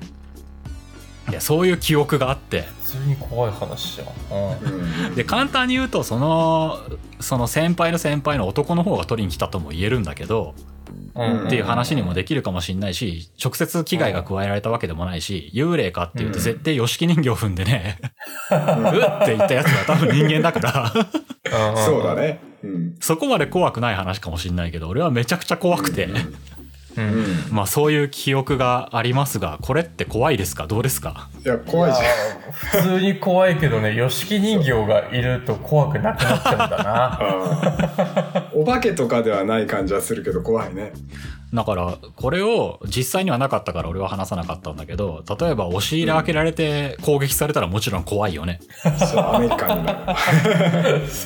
[1.29, 5.07] で、そういう記憶があって、普通に怖い話じゃんうん。
[5.07, 6.79] うんで、簡単に言うと、その、
[7.19, 10.74] その先輩の先輩の男の方が取りに来たとも言えるんだけど、うん
[11.15, 17.99] っていう話にもできるかもしんないし、直接危害が加えられたわけでもないし、幽霊かっていうと絶対吉木人形踏んでね、
[18.51, 22.41] うって言ったやつは多分人間だから、そうだね。
[22.63, 22.95] うん。
[22.99, 26.09] そこまで怖くない話かもしれないけど、俺はめちゃくちゃ怖くて、
[26.97, 27.25] うん。
[27.51, 30.67] まあそういう記憶がありますが、これって怖いですか？
[30.67, 31.29] どうですか？
[31.45, 32.05] いや怖いじゃん
[32.51, 38.49] 普通に怖いけどね、吉木人形がいると怖くなくなっちゃうんだな。
[38.53, 40.93] お化けとかではない感じはするけど怖いね
[41.53, 48.59] だから、これを実際にはなかったから俺は話さなかったんだけど、例えば押し入れ開けられて攻撃されたらもちろん怖いよね。
[48.97, 50.15] そうアメリカンガー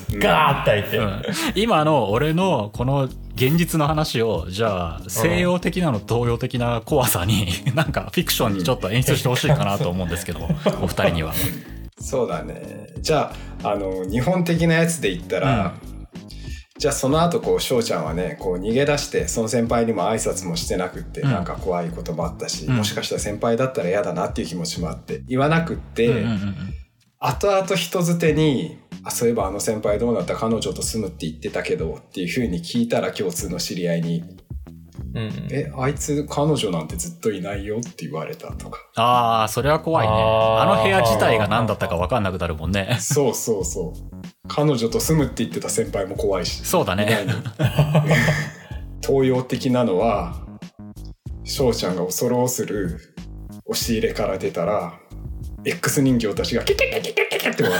[0.10, 0.98] ッて開いて。
[0.98, 1.22] うん
[1.56, 10.50] 今の俺のこの現実の話を、じゃあ西洋的なの東洋的な怖さに、なんかフィクションにちょっと演出してほしいかなと思うんですけども、
[10.82, 11.34] お二人には。
[12.02, 12.88] そうだね。
[13.02, 15.76] じゃああの日本的なやつで言ったら、
[16.78, 21.32] じゃあその後こう翔ちゃんはねこう逃げ出してその先輩にも挨拶もしてなくって、うん。
[21.32, 22.78] なんか怖いこともあったし、うん。
[22.78, 26.56] もしかしたら先輩だったら嫌だなっていう気持ちもあって言わなくって、うんうんうん。
[27.20, 30.36] 後々人づてに「あそういえばあの先輩どうなった？
[30.36, 34.24] 彼女と住むって言ってたけど」っていうふうに聞いたら共通の知り合いに
[35.14, 40.14] うん「えあいつ彼女なんてずっといないよ」って言われたとかああ、それは怖いね。
[40.14, 42.98] あの部屋自体が何だったか分かんなくなるもんね。
[43.02, 44.10] そうそうそう
[44.48, 47.26] 彼女と住むって言ってた先輩も怖いしそうだね。
[49.02, 50.36] 東洋 的なのは
[51.44, 53.00] 翔ちゃんが恐る恐る
[53.66, 54.94] 押し入れから出たら
[55.66, 57.80] X 人形たちがキャキャキャキャキャキャって笑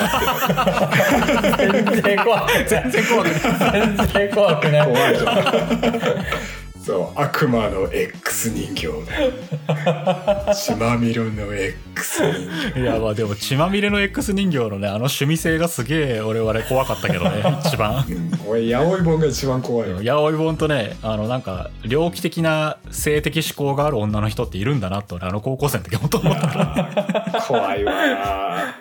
[1.54, 2.68] ってる全然怖くない。
[2.68, 3.40] 全然怖くない。
[3.72, 4.88] 全然怖くない。
[4.88, 8.88] 怖いじゃんそう悪魔の X 人形
[9.68, 12.80] だ 血まみれの X 人形。
[12.80, 18.06] いや、まあでも血まみれの X 人形のね、あの趣味性がすげえ俺々怖かったけどね、 一番。
[18.08, 18.32] うん。
[18.48, 19.98] 俺八百本が一番怖いよ。
[19.98, 26.48] 八百本とね、あのなんか、猟奇的な性的思考がある女の人っているんだなと、俺あの高校生の時本当思った。
[26.48, 26.94] か
[27.34, 27.42] ら。
[27.46, 27.94] 怖いわ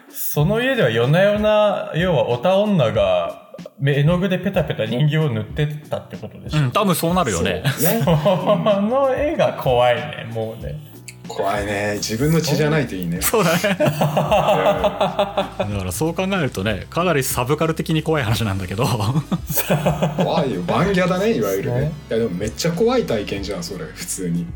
[0.08, 3.47] その家では夜な夜な、要はおた女が
[3.84, 6.58] 絵の具でペタペタ人形を塗ってたってことでしょ。
[6.58, 7.62] うん、多分そうなるよね。
[7.66, 10.87] そう ねあの絵が怖いね、もうね。
[11.28, 11.94] 怖いね。
[11.96, 13.20] 自分の血じゃないといいね。
[13.22, 13.58] そうだね。
[13.64, 20.62] うんだからそう考えるとね、かなりサブカル的に怖い話なんだけど、怖いよ。
[20.62, 21.80] バンギャだねいわゆるね。
[21.80, 21.92] ね。
[22.10, 23.84] いやでもめっちゃ怖い体験じゃんそれ。
[23.84, 24.46] 普通に。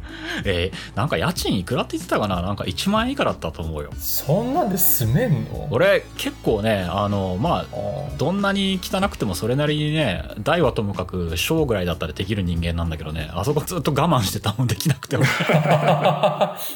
[0.45, 2.43] えーなんか家賃いくらって言ってたかな？
[2.43, 3.91] なんか1万円以下だったと思うよ。
[3.99, 5.69] そんなんで住めんの？
[5.71, 7.77] 俺結構ね、あの、まあ、あ
[8.19, 15.25] どんなに汚くてもそれなりにね、大はともかく小ぐらいだったらできる人間なんだけどね、あそこずっと我慢してたもんできなくても。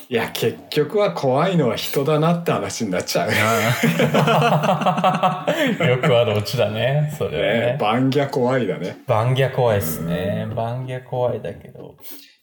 [0.08, 3.36] いや結局は怖いのは人だなって話になっちゃうね
[5.88, 7.78] よくあるオチだね、それはねね。
[7.80, 10.48] バンギャ怖いだねバンギャ怖いっすね。
[10.54, 11.96] バンギャ怖いだけど。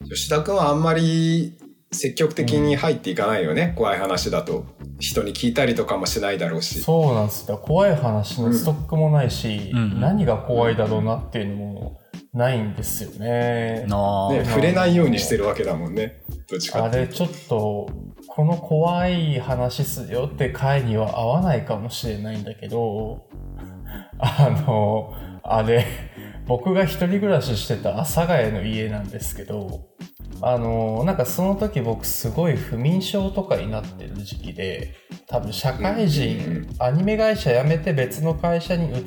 [0.08, 1.56] 吉田君はあんまり
[1.92, 4.64] 積極的に入っていかないよね、怖い話だと
[4.98, 7.58] 人に聞いたりとかもしないだろうしそうなんですよ。
[7.58, 12.00] 怖い話のストックもないし、うん何が怖いだろうなっていうのも
[12.34, 13.86] ないんですよね。
[13.88, 16.20] なあね、触れないようにしてるわけだもんね
[16.50, 17.88] どっちかあれちょっと、
[18.26, 23.28] この怖い話すよって回には合わないかもしれないんだけど、
[24.18, 25.86] あの、あれ、
[26.46, 29.86] 僕が一人暮らししてた阿佐ヶ谷の家なんですけど、
[30.42, 34.94] あの、なんかその時僕すごい不眠症とかになってる時期で、
[35.28, 39.02] 多分社会人、アニメ会社辞めて別の会社に移っ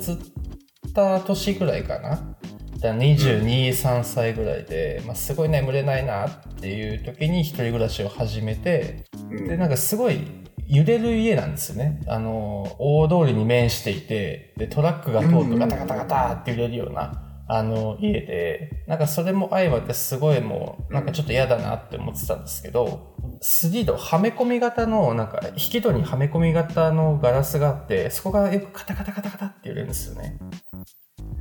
[0.94, 2.38] た年ぐらいかな。
[2.80, 10.20] だから22、3歳ぐらいで、まあ、すごい眠れないなっていう時に一人暮らしを始めて、うんで、なんかすごい
[10.68, 12.00] 揺れる家なんですよね。
[12.06, 30.38] あの、大通りに面していて、で、トラックが通るとガタガタガタって揺れるような、あの、家で、なんかそれも相まってすごいもう、なんかちょっと嫌だなって思ってたんですけど、3度はめ込み型の、なんか引き戸にはめ込み型のガラスがあって、そこがよくカタカタカタカタって揺れるんですよね。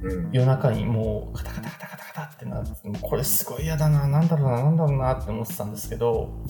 [0.04, 0.30] うん。
[0.32, 6.44] 夜中にもうカタカタカタカタカタってなって、これすごい嫌だな、なんだろうな、なんだろうなって思ってたんですけど、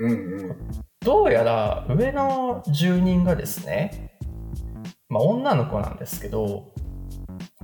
[0.00, 0.56] うんうん。
[1.00, 4.16] どうやら上の住人がですね、
[5.08, 6.72] まあ女の子なんですけど、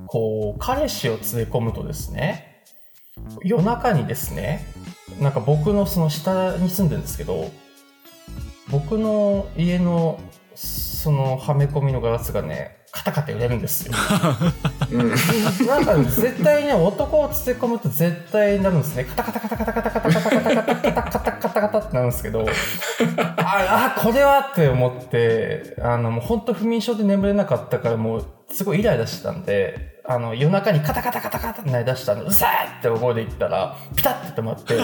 [0.06, 2.64] こう、彼氏を連れ込むとですね、
[3.42, 4.66] 夜中にですね、
[5.20, 7.50] なんか僕のその下に住んでるんですけど、
[8.70, 10.20] 僕の家の
[10.54, 13.94] そのはめ込みのガラスがね、カタカタ揺れるんですよ。
[14.90, 15.08] うん
[15.66, 19.04] なんか絶対ね、男を連れ込むと絶対なるんですね。
[19.04, 22.46] カタカタカタカタカタカタカタカタカタカタカタカタカタってなるんですけど、
[23.36, 34.76] あ、あ、これはって思って、あの、もう本当不眠症で眠れなかったからもうすごいイライラしてたんで、あの、夜中にカタカタカタカタって鳴り出したの、うさーって声で言ったら、ピタッて止まって、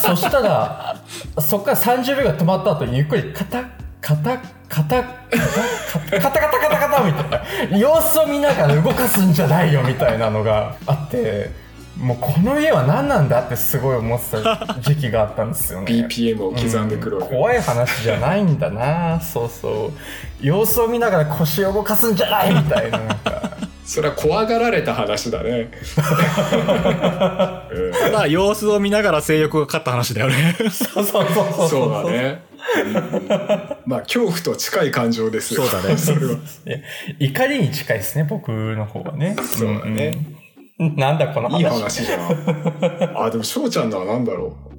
[0.00, 0.96] そしたら、
[1.38, 4.36] そっから30秒が止まった後にゆっくりカタカタ
[4.68, 5.08] カタ、カ
[6.10, 7.78] タカタカタカタカタみたいな。
[7.78, 11.50] 様子を見ながら動かすんじゃないよみたいなのがあって、
[11.96, 16.08] もうこの家は何なんだってすごい思ってた時期があったんですよね。
[16.08, 19.20] BPM を刻んでくる怖い話じゃないんだな。
[19.20, 19.92] そうそ
[20.42, 20.44] う。
[20.44, 23.52] 様子を見ながら腰を動かすんじゃないみたいななんか。
[23.86, 25.70] それは怖がられた話だね、
[27.70, 27.92] うん。
[27.92, 30.56] ただ様子を見ながら性欲が勝った話だよね。
[30.70, 31.90] そうそうそうそうそう。
[31.90, 32.51] だね、うん
[33.86, 35.64] まあ恐怖と近い感情ですよ。
[35.64, 35.96] そうだね。
[35.98, 36.34] それは。
[36.64, 36.84] ね
[37.18, 39.36] 怒りに近いですね僕の方はね。
[39.40, 40.12] そうだね、
[40.78, 40.96] うんうん。
[40.96, 41.58] なんだこの話。
[41.58, 43.24] いい話じゃん。
[43.24, 44.71] あでも翔ちゃんのは何だろう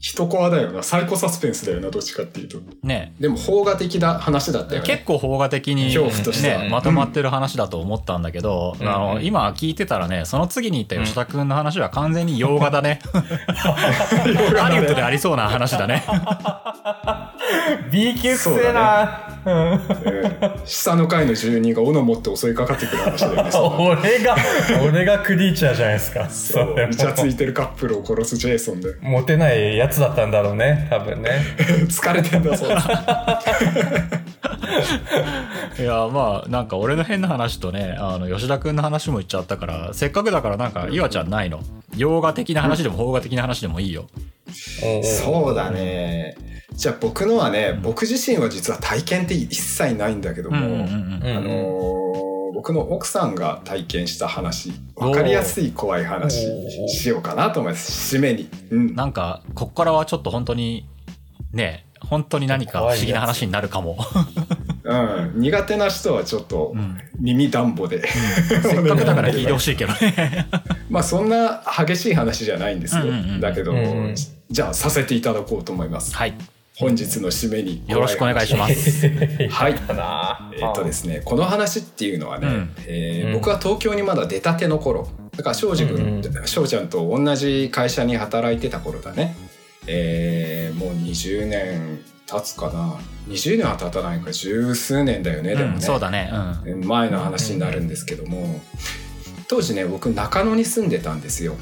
[0.00, 0.82] 人コアだよな。
[0.82, 2.58] サイコサスペンスだよなどっちかっていうと。
[2.82, 3.14] ね。
[3.20, 4.86] でも邦画的な話だったよね。
[4.86, 6.54] 結構邦画的に、恐怖として。
[6.54, 8.88] はね、まとまってる話だと思ったんだけど、うん。
[8.88, 13.00] あの、今聞いてたらね、その次に言った吉田くんの話は完全に洋画だね。
[14.56, 16.02] ハリウッドでありそうな話だね。
[17.92, 19.39] B 級くせえな
[20.64, 23.50] 下の階の住人が斧持って襲いかかってくる話だよね。
[24.00, 24.36] 俺が
[24.82, 26.28] 俺がクリーチャーじゃないですか。
[26.28, 26.88] そう。
[26.90, 28.94] イチャついてるカップルを殺すジェイソンで。
[29.00, 30.86] モテないやつだったんだろうね。
[30.90, 31.40] 多分ね。
[31.88, 32.70] 疲れてんだそう
[35.78, 41.60] いや、まあ、なんか俺の変な話とね、あの、吉田くんの話も言っちゃったから、せっかくだからなんか、岩ちゃんないの？
[41.96, 44.06] 洋画的な話でも邦画的な話でもいいよ。
[45.02, 46.36] そうだね
[46.80, 51.36] じゃあ僕のはね僕自身は実は体験って一切ないんだけども、うんうんうんうん。
[51.36, 52.20] あのー
[52.52, 56.46] 僕の奥さんが体験した話分かりやすい怖い話
[56.88, 58.16] しようかなと思います。
[58.16, 60.86] 締めに、うん、なんか、こっからはちょっと本当に、
[61.52, 63.96] ね、本当に何か不思議な話になるかも。
[64.84, 66.98] うん、苦手な人はちょっとうん。
[67.18, 70.46] 耳暖房で、せっかくだから聞いてほしいけどね。
[70.90, 74.14] まあそんな激しい話じゃないんですよ、うんうんうんだけど、うんうん。
[74.50, 76.14] じゃあさせていただこうと思います。
[76.14, 76.34] はい。
[76.80, 79.06] 本日の締めによろしくお願いします。
[79.50, 79.74] はい。
[80.58, 82.54] えっとですね、この話っていうのはね、うん。
[82.54, 82.70] うん。
[82.86, 89.36] えー僕は東京にまだ出たての頃だから庄司君うん翔、ちゃんと同じ会社に働いてた頃だね、
[89.86, 92.98] えーもう20年経つかな。
[93.28, 96.32] 20年は経たないか十数年だよねでもね、うん、そうだね。
[96.64, 96.86] うん。
[96.86, 98.60] 前の話になるんですけども、
[99.48, 101.56] 当時ね僕中野に住んでたんですよ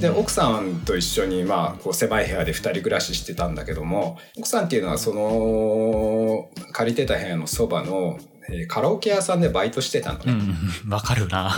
[0.00, 8.28] で奥さんと一緒にまあこう狭い部屋で2人暮らししてたんだけども奥さんっていうのはその借りてた部屋のそばの、えー
[8.66, 11.54] カラオケ屋さんでバイトしてたのね、うんうん、わかるな。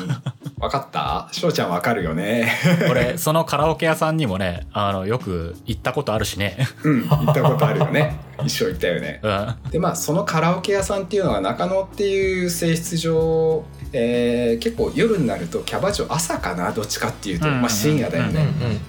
[0.58, 1.28] 分かった？
[1.30, 2.52] 翔ちゃん分かるよね。
[2.90, 6.56] 俺、そのカラオケ屋さんにもね、あの、よく行ったことあるしね。
[6.82, 8.18] うん行ったことあるよね。
[8.44, 9.20] 一緒行ったよね。
[9.22, 9.28] う
[9.68, 9.70] ん。
[9.70, 16.72] でまあそのカラオケ屋さんっていうのが中野っていう性質上、えー結構夜になるとキャバ嬢朝かな？
[16.72, 17.52] どっちかっていうと、うん。
[17.52, 18.80] うんうんまあ、深夜だよね、うんうん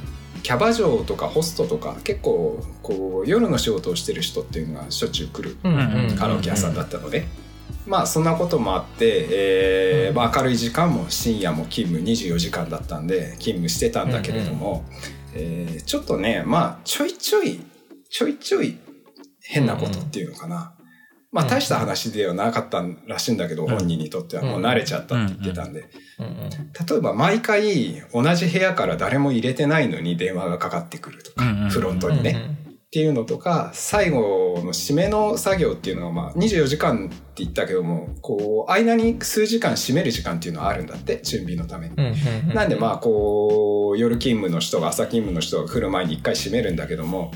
[0.44, 7.26] キャバ嬢とかホストとか結構こう夜の仕事をしてる人っていうのがしょっちゅう来るうんうんうんカラオケ屋さんだったので、
[7.86, 10.16] まあそんなこともあって、えーうん。
[10.16, 14.84] まあ、明るい時間も深夜も勤務24時間だったんで勤務してたんだけれども、
[15.36, 17.60] えーちょっとねまあちょいちょい
[18.10, 18.80] ちょいちょい
[19.44, 20.74] 変なことっていうのかな、
[21.32, 23.70] まあ大した話ではなかったらしいんだけど、ん。
[23.70, 24.44] 本人にとっては。
[24.44, 25.86] もう慣れちゃったって言ってたんで、
[26.20, 32.58] 例えば毎回同じ部屋から誰も入れてないのに電話がかかってくるとか、フロントにね、
[32.92, 41.96] っていうのとか最後の締めの作業っていうのはまあ24時間って言ったけどもこう間に数時間締める時間っていうのはあるんだって準備のために。
[42.54, 47.32] なんでまあこう夜勤務の人が朝勤務の人が来る前に一回閉めるんだけども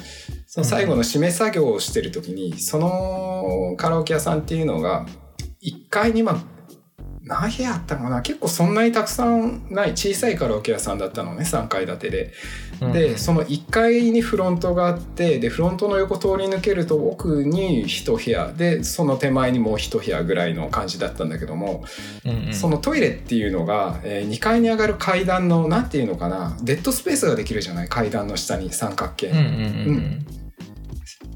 [0.46, 5.06] その最後の締め作業をしてる時にそのカラオケ屋さんっていうのが
[5.64, 6.55] 1階にまあ
[7.26, 8.22] 何部屋あったかな？
[8.22, 12.34] 結構そんなにたくさんない小さいカラオケ屋さんだったのね3階建てで。
[12.94, 18.54] でその1階にフロントがあってでフロントの横通り抜けると奥に1部屋。
[18.54, 21.84] でその手前にもう1部屋ぐらいの感じだったんだけども、
[22.26, 22.54] うんうん。
[22.54, 26.58] そのトイレっていうのが、え2階に上がる階段のなんていうのかな？
[26.62, 27.88] デッドスペースができるじゃない？
[27.88, 29.38] 階段の下に三角形、うん。
[29.38, 30.26] うん。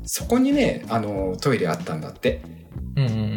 [0.05, 2.41] そこにねあのトイレあったんだって。
[2.95, 3.28] うんうんうん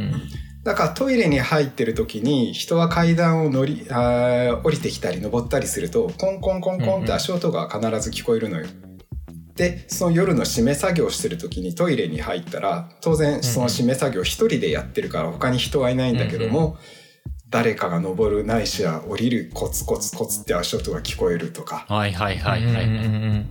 [0.62, 8.66] だからトイレに入ってる時に人は階段を乗りあー降りてきたり登ったりするとコンコンコンコンって足音が必ず聞こえるのよ。
[9.56, 16.78] でその夜の締め作業してる時にトイレに入ったら当然その締め作業一人でやってるから他に人はいないんだけども、
[17.50, 22.86] 誰かが登るないしは降りるコツコツコツって足音が聞こえるとか、はいはいはいはい。
[22.86, 23.46] うん。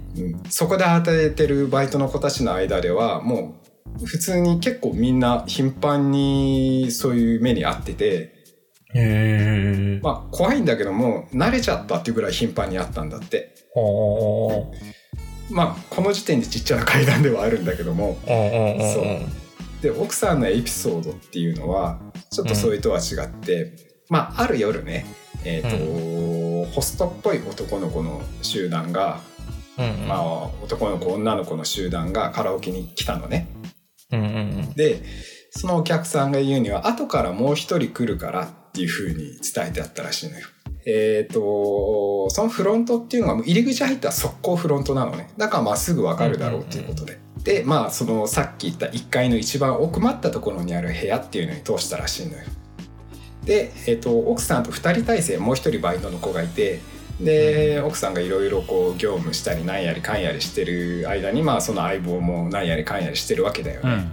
[0.50, 3.61] そこで働いてるバイトの子たちの間ではもう
[4.06, 8.36] 普通に結構みんな頻繁にそういう目に遭ってて。
[8.36, 8.42] うん
[8.94, 13.56] へえまあ怖いんだけども慣れちゃったっていうぐらい頻繁にあったんだって。
[13.74, 14.74] ほ
[15.50, 18.20] まあこの時点でちっちゃな階段ではあるんだけども。
[18.26, 19.82] そう。
[19.82, 22.02] で奥さんのエピソードっていうのは
[22.32, 23.72] ちょっとそれとは違って、
[24.10, 25.06] まあある夜ね
[25.44, 29.22] えっ、と、ホストっぽい男の子の集団が、
[29.82, 33.48] うんうんまあ男の子女の子の集団がカラオケに来たのね
[34.12, 34.30] うんうんう
[34.72, 35.02] んで
[35.52, 40.48] そのお客さんが言うには後からもう一人来るからっていう風に伝えてあったらしいのよ。
[40.86, 47.20] えっ、とそのフロントっていうのがもう入り口入ったら速攻フロントなのねだからまあすぐ分かるだろうっていうことで。
[47.44, 52.44] でまあそのさっき言った1階の一番奥まったところにある部屋っていうのに通したらしいのよ。
[53.44, 56.80] で、えっと奥さんと2人体制もう1人バイトの子がいて
[57.24, 64.12] で奥さんがいろいろこう業務したりなんやりかんやりしてる間にまあその相棒もなんやりかんやりしてるわけだよね。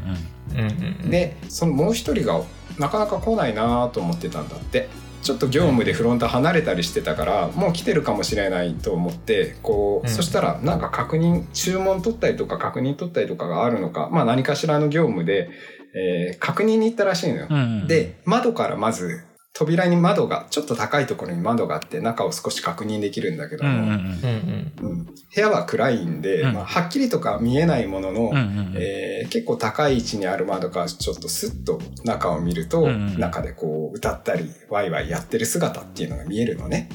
[0.55, 0.65] うんうん。
[0.65, 1.11] うんうんうん。
[1.11, 2.43] でそのもう一人が
[2.79, 4.89] なかなか来ないなと思ってたんだって。
[5.21, 10.15] ちょっと業務でフロント離れたりしてたからもう来てるかもしれないと思ってこう、うん。
[10.15, 15.51] そしたらなんか確認注文取ったりとか確認取ったりとかがあるのかまあ何かしらの業務で、
[15.95, 17.47] えー確認に行ったらしいのよ。
[17.51, 17.87] うんうん。
[17.89, 24.73] で窓からまず扉に窓がちょっと高いところに窓があって中を少し確認できるんだけども、うんうんうん。
[24.81, 24.91] うん。
[24.91, 26.55] うん部屋は暗いんで、うん。
[26.55, 28.39] まあ、はっきりとか見えないものの、うんうんう
[28.71, 28.75] ん。
[28.77, 36.89] えー結構高い位置にある窓からちょっとスッと中を見ると、うんうん中でこう歌ったりワイワイやってる姿っていうのが見えるのね。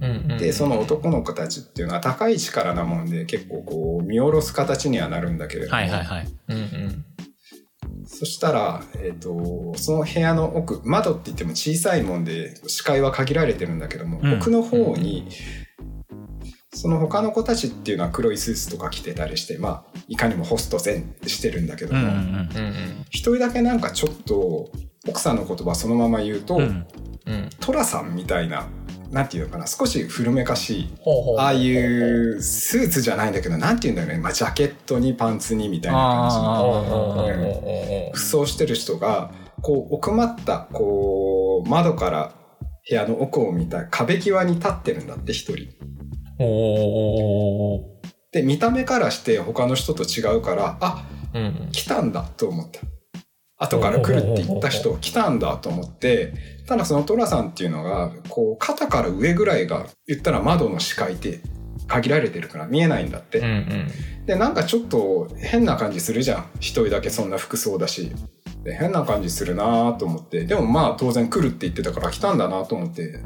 [0.00, 0.38] うんうん。
[0.38, 6.28] でその男の子たちっていうのは高い位置からなもんで結構こう見下ろす形にはなるんだけれども、はいはいはい。
[6.48, 7.04] うんうん
[8.12, 14.34] そしたら、えー、とその部屋の奥窓って言っても小さいもんで視界は限られてるんだけども、うん。
[14.34, 15.28] 奥の方に
[16.72, 22.10] その他の子たちっていうのは黒いスーツとか着てたりしてまあいかにもホスト前してるんだけども、
[23.10, 24.72] 一人だけなんかちょっと
[25.08, 26.62] 奥さんの言葉そのまま言うと、うん。
[26.62, 26.86] うん。
[27.26, 28.68] うんトラさんみたいな
[29.10, 30.94] なんていうのかな少し古めかしい
[31.36, 38.10] ああいうスーツじゃないんだけどなんていうんだろうね、まあ、ジャケットにパンツにみたいな感じの。
[38.12, 39.32] 服装してる人が
[39.62, 42.34] こう奥まったこう窓から
[42.88, 45.06] 部屋の奥を見た壁際に立ってるん。
[45.06, 45.68] だって一人。
[48.32, 51.04] で見た目からして他の人と違うからあ
[51.34, 51.42] うん。
[51.42, 51.68] うん。
[51.72, 52.12] 来たん。
[52.12, 52.80] だと思った
[53.62, 56.32] 後から来るって言った人来たんだと思って
[56.66, 61.40] ただその寅さんっていうのがこう肩から上ぐらいが言ったら窓の視界って
[61.86, 64.26] 限られてるから見えないんだって、うんうん。
[64.26, 66.46] でなんかちょっと変な感じするじゃん。
[66.60, 68.12] 一人だけそんな服装だし。
[68.62, 70.44] で変な感じするなと思って。
[70.44, 73.20] でもまあ当然来るって言ってたから来たんだなと思って。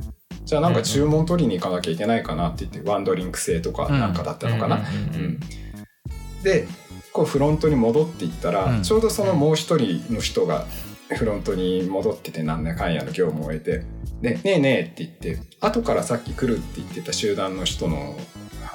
[0.44, 5.24] じゃあなんか注文取りに行かなきゃいけないかなって言ってワンドリンク制とかなんかだったのかな、うんうん。
[5.24, 5.40] うん。
[6.42, 6.66] で
[7.14, 8.82] こうフロントに戻っていったら、うん。
[8.82, 10.66] ちょうどそのもう一人の人が
[11.16, 13.84] フロントに戻っててなんやかんやの業務を終えて
[14.20, 18.16] で「ねえねえ」って言って後からさっき来るって言ってた集団の人の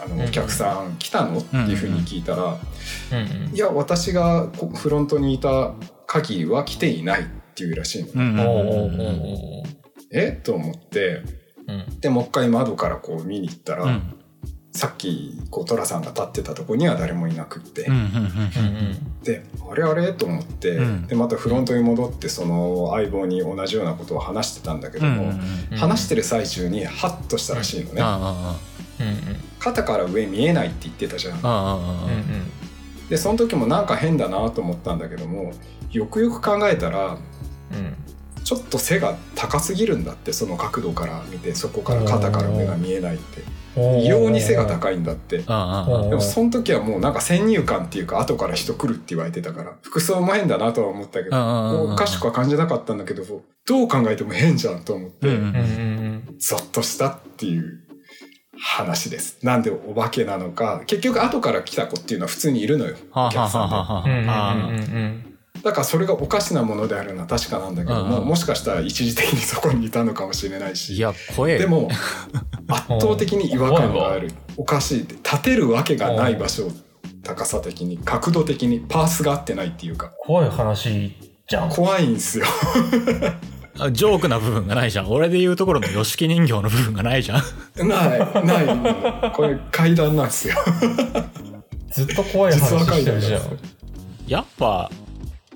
[0.02, 0.22] あのうん。
[0.22, 2.44] お客さん来たのっていうふうに聞いたら
[3.12, 3.56] 「うんうん。
[3.56, 5.74] いや私がこフロントにいた
[6.08, 7.26] 限りは来ていない」っ
[7.56, 9.64] ていうらしいの。
[10.14, 10.32] え？
[10.32, 11.24] と思って
[11.68, 12.00] うん。
[12.00, 14.16] でもう一回窓からこう見に行ったら、うん
[14.72, 17.84] さっきこう寅さんが立ってたとこには誰もいなくって。
[17.84, 20.14] うんうんうんうんであれあれ？
[20.14, 21.08] と思って、うん。
[21.08, 25.78] でまたフロントに戻ってその相棒に同じようなことを話してたんだけども、うんうんうんうん。
[25.78, 28.58] 話してる最中にハッとしたらしいのね、あ
[29.00, 29.16] うんうん。
[29.60, 31.42] 肩から上見えないって言ってたじゃん。
[33.10, 35.52] でその時もなんか変だなと思ったんだけども
[35.92, 37.18] よくよく考えたら
[37.72, 37.96] うん
[38.50, 43.43] ちょっと背が高すぎるんだってその角度から見てそこから肩から上が見えないって。
[44.02, 45.38] 異様に背が高いんだって。
[45.38, 53.24] でもその時はもうなんか先入観っていうか後から人来るって言われてたから服装も変だなとは思ったけどうんおかしくは感じなかったんだけど
[53.68, 55.28] どう考えても変じゃんと思って、
[56.39, 57.84] ゾッとしたっていう
[58.60, 59.38] 話です。
[59.43, 62.95] なんでお化けなのか結局後から来た子っていうのは普通にいるのよ。
[63.12, 63.66] はあお客さ
[64.08, 65.29] んで
[65.64, 71.89] だからそれがおかしなものであるのは確かなんだけども、うんもしかしたら一時的にそこにいたのかもしれないしいや怖えでも
[72.68, 74.32] 圧倒的に違和感がある。
[74.57, 76.70] おかしいって立てるわけがない場所
[77.24, 80.12] 高さ的に角度的にパースが合ってないっていうか。
[80.20, 81.16] 怖い話
[81.47, 81.70] じゃん。
[81.70, 82.45] 怖いんすよ。
[83.80, 85.12] あ ジョークな部分がないじゃん。
[85.12, 87.88] 俺で言うところの吉木人形の部分がないじゃん。
[87.88, 89.32] ないない。
[89.34, 90.55] これ階段なんですよ。
[91.91, 93.41] ずっと怖い話してるじゃん。
[94.28, 94.91] やっぱ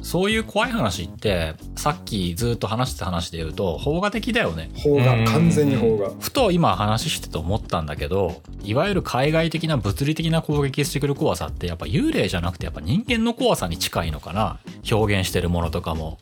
[0.04, 4.70] そういう怖い話ってさっきずっと話してた話で言うと邦画的だよね。
[4.84, 6.12] 邦画完全に邦画。
[6.20, 14.60] ふと今話してて思ったんだけどいわゆる海外的な物理的な攻撃してくる怖さってやっぱ幽霊じゃなくてやっぱ人間の怖さに近いのかな
[14.92, 16.20] 表現してるものとかも。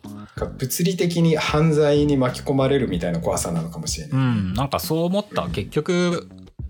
[0.57, 4.53] 物理的に犯罪に巻き込まれるみたいな怖さなのかもしれない、うん。
[4.53, 5.49] なんかそう思った。
[5.49, 6.29] 結局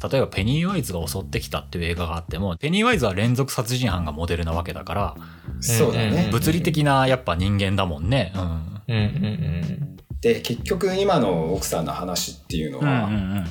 [0.09, 5.15] 例えばペニーワイズが襲ってきたっていう映画があってもペニーワイズは連続殺人犯がモデルなわけだから
[5.61, 6.29] そうだね。
[6.31, 8.33] 物理的なやっぱ人間だもんね。
[8.35, 8.41] うん。
[8.41, 8.51] うん
[8.87, 9.97] うんうん。
[10.21, 13.09] で、結局今の奥さんの話っていうのは、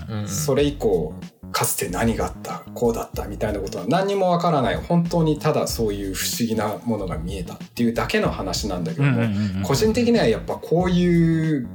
[0.08, 1.14] うんそれ以降、
[1.52, 4.76] かつて何があった、こうだったみたいなことは何にもわからない。
[4.76, 11.68] 本当にただそういう不思議なものが見えたっていうだけの話なんだけども、個人的にはやっぱこういう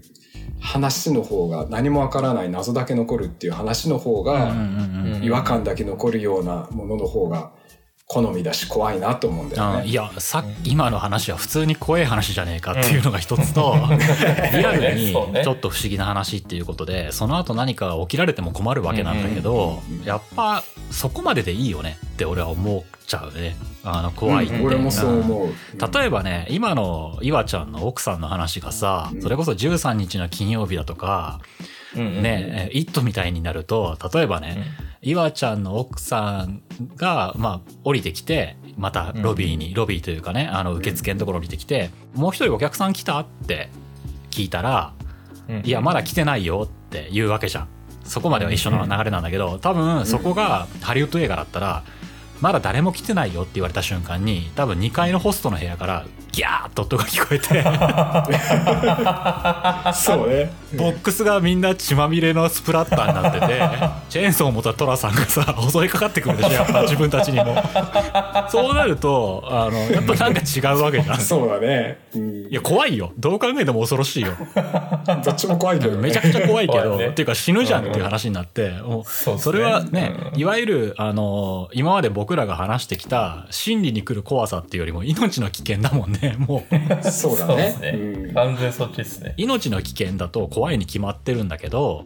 [0.61, 4.53] 話の方が何もわからない謎だけ残るっていう話の方が
[5.21, 7.51] 違和感だけ残るようなものの方が
[8.07, 9.77] 好みだし怖いなと思うんだよね。
[9.79, 13.75] あいやさ今の話は普通に怖い話じゃねえかっていうのが一つと、
[14.53, 23.55] リアルにちょっと不思議な話っていうことでその後何かが起きられても困るわけなんだけど、うんうんうんやっぱそこまででいいよねって俺は思っちゃうね。
[23.83, 25.49] あの怖いって、うん俺もそう思う。
[25.99, 29.21] 例えばね今の岩ちゃんの奥さんの話がさ、うん。
[29.21, 34.57] それこそ13日の金曜日だとか、うんね、え「イット!」みたいになると例えばね、
[35.01, 36.61] 岩ちゃんの奥さん
[36.95, 43.69] が、まあ、降りてきて、またロビーに、ロビーというかね、あの、受付のところに降りてきて、もう一人お客さん来たって
[44.31, 44.93] 聞いたら、
[45.47, 45.61] うん。
[45.63, 47.67] いや、まだ来てないよって言うわけじゃん。
[48.03, 51.83] そこまでは一緒の流れなんだけど、多分そこがハリウッド映画だったら、
[52.41, 57.47] まだ誰も来てないよって言われた瞬間に、多分2階のホストの部屋から、ギャーッと音が聞こえて、
[59.95, 60.51] そうね。
[60.75, 63.47] ボックスがみんな血まみれのスプラッターになってて、
[64.09, 67.55] チェーンソーを持ったトラさんがさ、襲いかかってくるでしょ、やっぱ自分たちにも。
[68.49, 71.15] そうなると、あの、やっぱなんか違うわけじゃん。
[71.17, 71.99] いそうだね。
[72.13, 73.13] うん、や、怖いよ。
[73.17, 74.33] どう考えても恐ろしいよ。
[75.23, 76.01] どっちも怖いけどね。
[76.01, 86.63] めちゃくちゃ怖いけど、ねっていうか死ぬじゃんっていう話になって、もうそうっすねそれはね、うんいわゆる、あの、今まで僕らが話してきた心理に来る怖さっていうよりも命の危険だもんね、も
[87.03, 87.11] う。
[87.11, 87.75] そうだね。
[87.81, 88.33] ねうん。
[88.33, 89.33] 完全そっちですね。
[89.37, 92.05] 命の危険だと怖いに決まってるんだけど、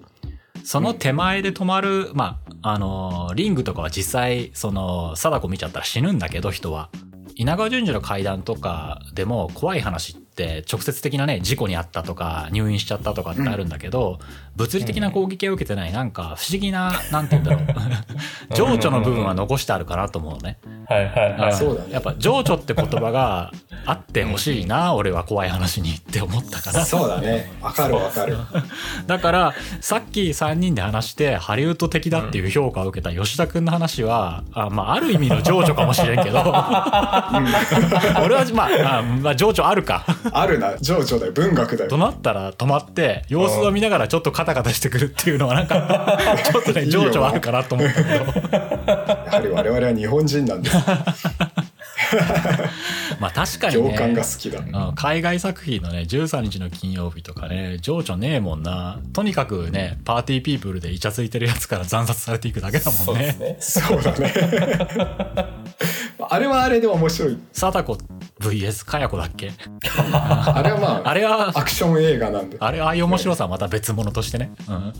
[0.63, 6.89] その手前で止まる、まあ、あの、リングとかは実際、その、貞子見ちゃったら死ぬんだけど、人は。
[7.35, 14.19] 稲川淳二の階段とかでも怖い話って直接的なね、事故にあったとか入院しちゃったとかってあるんだけど、
[14.55, 17.99] 物理的な攻撃を受けてないなんか不思議な、なんて言うんだろう。
[18.55, 20.57] 情緒の部分は残してあるかなと思うね。
[20.87, 21.53] はいはいはい。
[21.53, 23.51] そうだねやっぱ情緒って言葉が
[23.85, 26.85] あってほしいな、俺は怖い話にって思ったから。
[26.85, 27.51] そうだね。
[27.61, 28.37] わかるわかる。
[29.07, 36.51] だから、さっき3人で話して、ハリウッド的だっていう評価を受けた吉田くんの話は、あまあ、ある意味の情緒かもしれんけど、 俺
[38.35, 40.05] は、まあ、あまあ、情緒あるか。
[40.33, 40.77] あるな。
[40.77, 41.31] 情緒だよ。
[41.31, 41.89] 文学だよ。
[41.89, 46.17] となったら止まって、様子を見ながらちょっとカタカタしてくるっていうのはなんか、
[46.51, 48.15] ちょっとね、情緒はあるかなと思ったけど。
[48.15, 48.23] や
[49.31, 50.77] はり我々は日本人なんです。
[53.19, 53.91] まあ確かにね。
[53.91, 54.59] 行間が好きだ。
[54.59, 58.99] うん海外作品のね、13日の金曜日とかね、情緒ねえもんな。
[59.13, 63.47] とにかくね、パーティーピープルでイチャついてるやつから惨殺されていくだけだもんねそう。
[63.47, 63.57] ね。
[63.59, 64.33] そうだね。
[66.31, 67.37] あれはあれで面白い。
[67.53, 67.97] 貞子
[68.39, 69.51] VS かや子だっけ？
[70.11, 72.57] あれはまあ、あれは、アクション映画なんで。
[72.59, 74.51] あれ、ああいう面白さはまた別物としてね。
[74.67, 74.93] うん。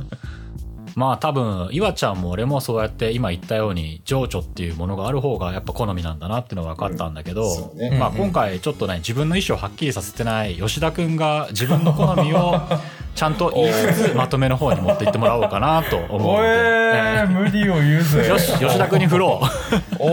[0.96, 12.62] まあ多分、岩ちゃんも俺もそうやって今言ったように、情緒っていうものがある方がやっぱ好みなんだなっていうのが分かったんだけど、うんねまあ今回ちょっとね、自分の意思をはっきりさせてない吉田くんが自分の好みを
[13.16, 16.48] ちゃんと言いつつ、まとめの方に持っていってもらおうかなと思うのおで。
[16.48, 18.28] えー、無理を言うぜ。
[18.28, 19.96] よし、吉田くんに振ろう。
[20.00, 20.08] お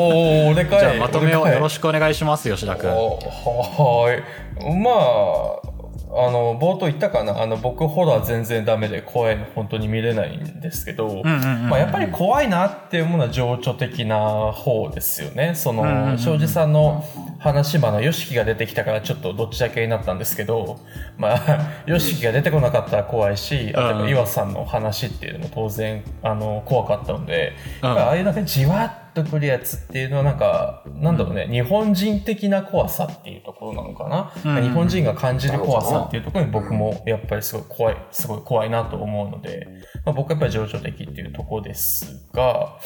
[0.50, 0.80] ー、俺かい。
[0.80, 2.90] じゃあまとめをよろししくお願いします、吉田くん。
[2.90, 4.76] おはーい。
[4.76, 5.75] まあ、
[6.18, 7.42] あの、冒頭言ったかな？
[7.42, 15.54] あの、僕ホラー全然ダメで怖いの本当に見れないんですけど、やっぱり怖いなっていうものは情緒的な方ですよね。
[15.54, 17.04] その、庄司さんの
[17.38, 20.78] 話場のヨシキが出てきたからちょっとどっちだけになったんですけど、
[21.18, 23.98] まあ、 ヨシキが出てこなかったら怖いし、あうん。
[24.00, 27.52] と岩さんの話っていうのも当然、あの、怖かったので、
[27.82, 27.90] うん。
[27.90, 34.32] ああいうなんかじわっとくるやつっていうのはなんか、なんだろうね、日本人的な怖さっていうところなのかな？
[34.58, 39.66] うん日本人が感じる怖さっていうところに僕もやっぱりすごい怖い、すごい怖いなと思うので、
[40.04, 42.78] まあ、僕はやっぱり情緒的っていうところですが、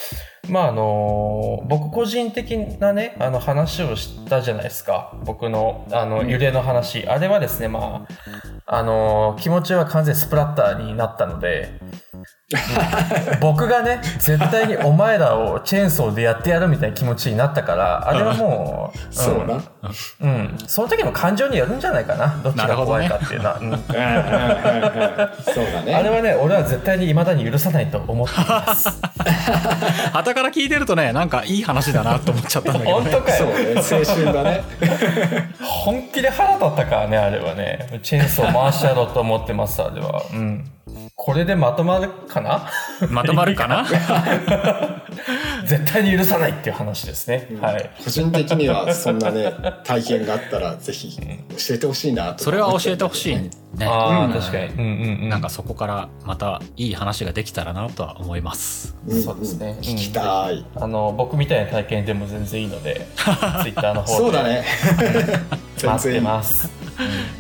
[0.49, 5.19] まああの僕個人的なね、あの話をしたじゃないですか。
[5.25, 7.07] 僕の、あの、揺れの話。
[7.09, 8.07] あれはですね、ま
[8.67, 11.81] あ、あの気持ちは完全にスプラッターになったので、
[13.41, 19.63] 僕がね、絶対にお前らをチェーンソーでやってやるみたいな気持ちになったから、あれはもう、んそうな。
[20.21, 20.59] うん。
[20.67, 22.41] その時の感情によるんじゃないかな。
[22.43, 23.59] どっちが怖いかっていうのは。
[23.59, 25.95] うんうんうんうんうんそうだね。
[25.95, 28.89] あれはね、俺は絶対に未だに許さないと思っています。
[30.13, 33.11] 旗から聞いてるとね、なんかいい話だなと思っちゃったんだけどね。
[33.11, 33.47] 本当かよ。
[33.83, 34.05] そうね。
[34.09, 34.65] 青春だね。
[35.61, 38.01] 本気で腹立ったからね、あれはね。
[38.03, 40.23] チェーンソー回してやろうと思ってます、あれは。
[40.33, 40.65] うん。
[41.15, 42.69] これでまとまるかな？
[43.11, 43.85] まとまるかな？
[45.67, 47.49] 絶対に許さないっていう話ですね。
[47.61, 47.91] はい。
[48.05, 49.53] 個人的にはそんなね
[49.85, 53.87] 体験があったらぜひ教えてほしいなとそれは教えてほしいね。
[53.87, 54.67] ああ、うん確かに。
[54.67, 55.29] うんうんうん。
[55.29, 58.97] なんかそこからまたいい話ができたらなとは思います。
[59.07, 59.79] うんそうですね。
[59.81, 64.19] 聞きたい、あの、僕みたいな体験でも全然いいので、 ツイッターの方で。
[64.19, 64.65] そうだね
[65.77, 66.81] 全 待ってます。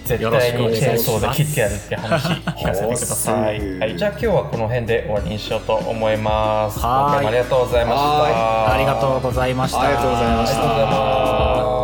[0.04, 3.78] 絶対にチェーンソーで切ってやるって話聞かせてください。
[3.78, 6.80] はい、じゃあ今日はこの辺で終わりにしようと思います。
[6.82, 8.02] ありがとうございました。
[8.02, 9.80] はありがとうございました。
[9.80, 11.79] ありがとうございました